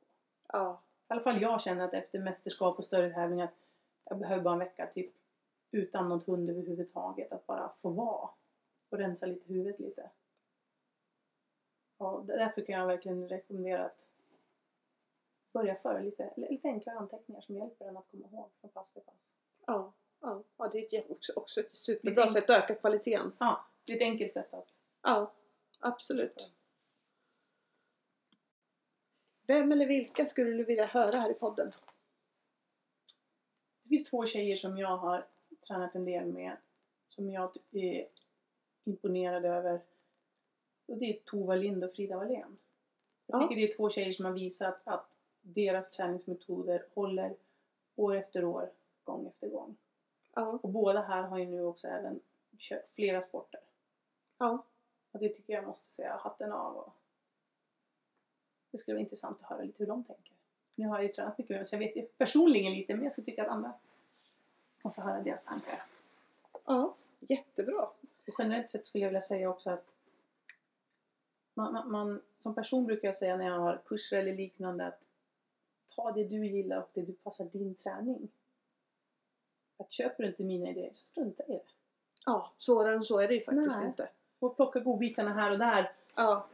[0.48, 3.50] Ja, I alla fall jag känner att efter mästerskap och större tävlingar,
[4.04, 5.14] jag behöver bara en vecka typ
[5.72, 7.32] utan något hund överhuvudtaget.
[7.32, 8.30] Att bara få vara
[8.90, 10.10] och rensa lite huvudet lite.
[11.98, 13.98] Ja, därför kan jag verkligen rekommendera att
[15.54, 19.02] börja föra lite, lite enklare anteckningar som hjälper en att komma ihåg från pass till
[19.02, 19.16] pass.
[19.68, 23.32] Ja, ja, ja det är också, också ett superbra Lite- sätt att öka kvaliteten.
[23.40, 24.68] Ja, det är ett enkelt sätt att
[25.02, 25.32] Ja,
[25.80, 26.52] absolut.
[29.48, 31.72] Vem eller vilka skulle du vilja höra här i podden?
[33.84, 35.28] Det finns två tjejer som jag har
[35.68, 36.58] tränat en del med
[37.08, 38.08] som jag är
[38.84, 39.82] imponerad över.
[40.86, 42.58] Och det är Tova Lind och Frida Wallén.
[43.28, 43.48] Jag Ja.
[43.48, 45.10] tycker det är två tjejer som har visat att
[45.42, 47.36] deras träningsmetoder håller
[47.96, 48.70] år efter år,
[49.04, 49.76] gång efter gång.
[50.36, 52.20] Ja, Och båda här har ju nu också även
[52.58, 53.60] kört flera sporter.
[54.38, 54.64] ja,
[55.12, 56.76] Och det tycker jag måste säga hatten av.
[56.78, 56.94] Och
[58.72, 60.32] det skulle vara intressant att höra lite hur de tänker.
[60.76, 63.04] Nu har jag ju tränat mycket med dem så jag vet ju personligen lite men
[63.04, 63.74] jag skulle tycka att andra
[64.82, 65.82] kan få höra deras tankar.
[66.66, 67.82] ja, jättebra.
[68.28, 69.86] Och generellt sett skulle jag vilja säga också att
[71.56, 75.00] man, man, som person brukar jag säga när jag har kurser eller liknande att
[75.96, 78.30] ta det du gillar och det du passar din träning.
[79.78, 81.62] Att köper du inte mina idéer så strunta i det.
[82.26, 83.88] Ja, svårare än så är det ju faktiskt Nej.
[83.88, 84.10] inte.
[84.40, 85.92] Och plocka godbitarna här och där.
[86.16, 86.48] Ja.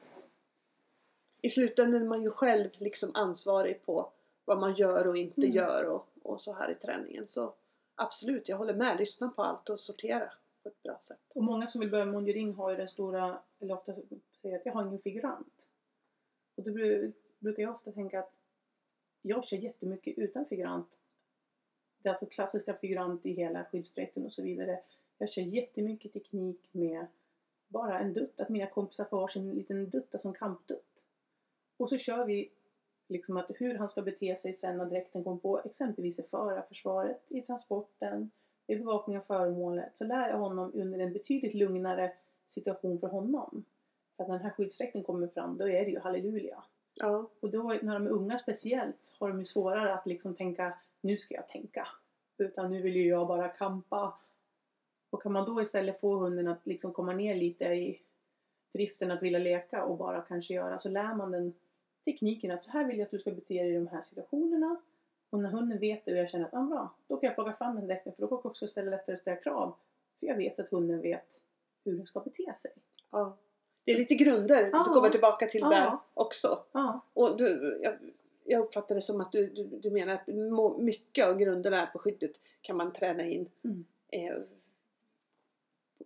[1.41, 4.11] I slutändan är man ju själv liksom ansvarig på
[4.45, 5.55] vad man gör och inte Mm.
[5.55, 7.27] gör och, och så här i träningen.
[7.27, 7.53] Så
[7.95, 8.97] absolut, jag håller med.
[8.97, 10.33] Lyssna på allt och sortera
[10.63, 11.19] på ett bra sätt.
[11.35, 13.95] Och många som vill börja med monjuring har ju den stora, eller ofta
[14.41, 15.67] säger att jag har ingen figurant.
[16.55, 16.71] Och då
[17.39, 18.33] brukar jag ofta tänka att
[19.21, 20.89] jag kör jättemycket utan figurant.
[21.97, 24.79] Det är alltså klassiska figurant i hela skyddsdräkten och så vidare.
[25.17, 27.05] Jag kör jättemycket teknik med
[27.67, 31.05] bara en dutt, att mina kompisar får varsin liten dutta som kampdutt.
[31.77, 32.51] Och så kör vi
[33.07, 37.25] liksom att hur han ska bete sig sen när dräkten kommer på, exempelvis i förarförsvaret,
[37.27, 38.31] i transporten,
[38.67, 42.13] i bevakning av föremålet så lär jag honom under en betydligt lugnare
[42.51, 43.63] situation för honom.
[44.15, 46.63] För att när den här skyddsdräkten kommer fram då är det ju halleluja.
[46.99, 50.73] Ja, Och då när de är unga speciellt har de ju svårare att liksom tänka
[51.01, 51.87] nu ska jag tänka.
[52.37, 54.13] Utan nu vill ju jag bara kampa.
[55.09, 58.01] Och kan man då istället få hunden att liksom komma ner lite i
[58.73, 61.53] driften att vilja leka och bara kanske göra så lär man den
[62.05, 64.75] tekniken att så här vill jag att du ska bete dig i de här situationerna.
[65.29, 67.53] Och när hunden vet det och jag känner att ah, bra, då kan jag plocka
[67.53, 69.75] fram den dräkten för då kan jag också ställa lättare ställa krav.
[70.19, 71.40] För jag vet att hunden vet
[71.83, 72.71] hur den ska bete sig.
[73.11, 73.37] ja.
[73.83, 74.83] Det är lite grunder Ja.
[74.87, 75.69] du kommer tillbaka till Ja.
[75.69, 76.63] där också.
[76.71, 77.93] Ja, Och du, jag,
[78.43, 81.85] jag uppfattar det som att du, du, du menar att må- mycket av grunderna här
[81.85, 83.85] på skyddet kan man träna in Mm.
[84.09, 84.41] eh,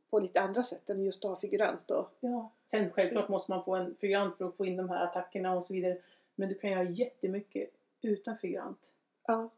[0.09, 1.91] på lite andra sätt än just att ha figurant.
[1.91, 2.51] Och, Ja.
[2.65, 5.65] Sen självklart måste man få en figurant för att få in de här attackerna och
[5.65, 5.97] så vidare.
[6.35, 7.69] Men du kan göra jättemycket
[8.01, 8.79] utan figurant.
[9.27, 9.49] ja,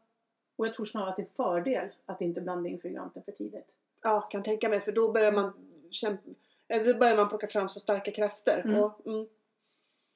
[0.56, 3.32] Och jag tror snarare att det är en fördel att inte blanda in figuranten för
[3.32, 3.66] tidigt.
[4.02, 5.52] ja, kan tänka mig för då börjar man
[5.90, 6.22] kämpa,
[6.68, 8.62] eller då börjar man plocka fram så starka krafter.
[8.64, 8.80] Mm.
[8.80, 9.26] Och, mm,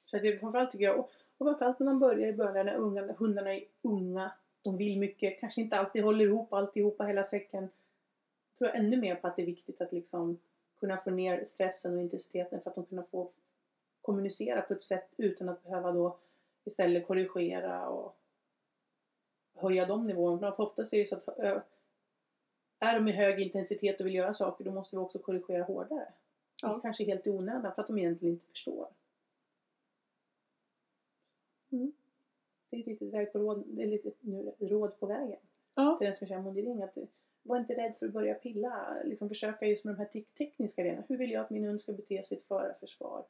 [0.05, 3.01] Så det, framförallt tycker jag, och, och framförallt när man börjar i början när, unga,
[3.01, 7.63] när hundarna är unga, de vill mycket, kanske inte alltid håller ihop alltihopa hela säcken.
[7.63, 10.39] Jag tror ännu mer på att det är viktigt att liksom
[10.79, 13.31] kunna få ner stressen och intensiteten för att de kunna få
[14.01, 16.17] kommunicera på ett sätt utan att behöva då
[16.65, 18.17] istället korrigera och
[19.55, 20.51] höja de nivåerna.
[20.51, 21.37] För ofta är det så att
[22.83, 26.13] är de i hög intensitet och vill göra saker då måste vi också korrigera hårdare.
[26.61, 26.79] Ja.
[26.81, 28.87] Kanske helt i onödan för att de egentligen inte förstår.
[31.71, 31.93] Mm.
[32.69, 35.39] Det är ett litet, väg på råd, det är lite nu, råd på vägen
[35.75, 36.83] ja, till den som kör mondiring.
[36.83, 36.97] Att
[37.43, 39.01] var inte rädd för att börja pilla.
[39.03, 41.03] Liksom försöka just med de här te- tekniska grejerna.
[41.07, 43.25] Hur vill jag att min hund ska bete sig i ett förarförsvar?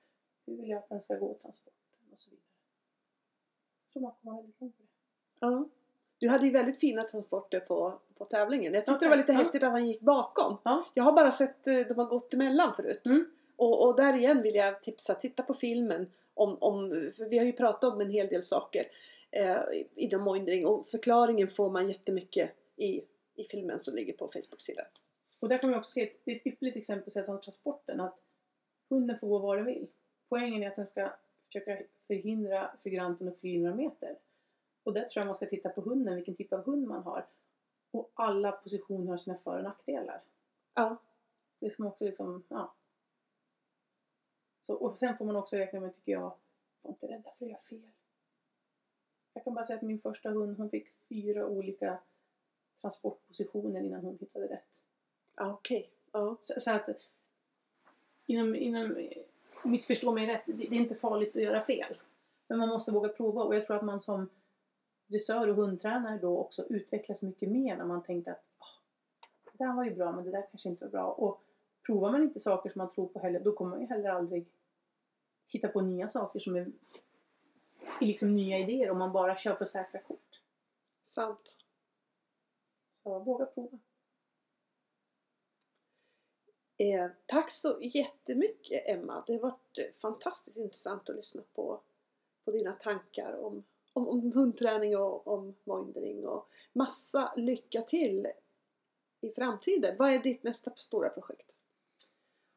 [0.45, 1.99] Hur vill jag att den ska gå transporten?
[2.13, 2.43] Och så vidare.
[3.85, 4.89] Jag tror man kommer väldigt långt på det.
[5.39, 5.69] ja.
[6.24, 8.74] Du hade ju väldigt fina transporter på, på tävlingen.
[8.74, 9.38] Jag tyckte Okej, det var lite ja.
[9.38, 10.57] häftigt att han gick bakom.
[10.63, 10.86] Ja.
[10.93, 13.05] Jag har bara sett eh, de har gått emellan förut.
[13.05, 13.26] Mm.
[13.55, 16.11] Och, och där igen vill jag tipsa, titta på filmen.
[16.34, 18.86] Om, om, för vi har ju pratat om en hel del saker
[19.32, 19.57] eh,
[19.95, 23.01] inom moindring och förklaringen får man jättemycket i,
[23.36, 24.86] i filmen som ligger på Facebook-sidan.
[25.39, 27.99] Och där kan vi också se ett, ett ypperligt exempel sett av transporten.
[27.99, 28.19] Att
[28.89, 29.88] hunden får gå var den vill.
[30.30, 31.13] Poängen är att den ska
[31.47, 34.15] försöka förhindra figuranten att fly några meter.
[34.84, 37.25] Och där tror jag man ska titta på hunden, vilken typ av hund man har.
[37.91, 40.21] Och alla positioner har sina för och nackdelar.
[40.73, 40.97] Ja,
[41.59, 42.73] Det ska man också liksom, ja.
[44.61, 46.34] Så, och sen får man också räkna med, tycker jag,
[46.81, 47.89] var inte rädda för att göra fel.
[49.34, 51.99] Jag kan bara säga att min första hund, hon fick fyra olika
[52.81, 54.81] transportpositioner innan hon hittade rätt.
[55.36, 55.89] ja okej.
[56.11, 56.38] Ja.
[56.43, 56.89] Så, så att,
[58.25, 59.09] inom, inom,
[59.63, 61.97] missförstå mig rätt, det, det är inte farligt att göra fel.
[62.47, 64.29] Men man måste våga prova och jag tror att man som
[65.07, 68.79] dressör och hundtränare då också utvecklas mycket mer när man tänkte att "Ah,
[69.51, 71.11] det där var ju bra men det där kanske inte var bra.
[71.11, 71.41] Och
[71.85, 74.47] provar man inte saker som man tror på heller, då kommer man ju heller aldrig
[75.47, 76.71] hitta på nya saker som är
[78.01, 80.41] liksom nya idéer om man bara kör på säkra kort.
[81.03, 81.57] Sant.
[83.03, 83.79] Så våga prova.
[86.77, 89.23] Eh, tack så jättemycket Emma.
[89.27, 91.81] Det har varit fantastiskt intressant att lyssna på,
[92.45, 93.63] på dina tankar om,
[93.93, 98.27] om, om hundträning och om moindering och massa lycka till
[99.21, 99.95] i framtiden.
[99.99, 101.51] Vad är ditt nästa stora projekt?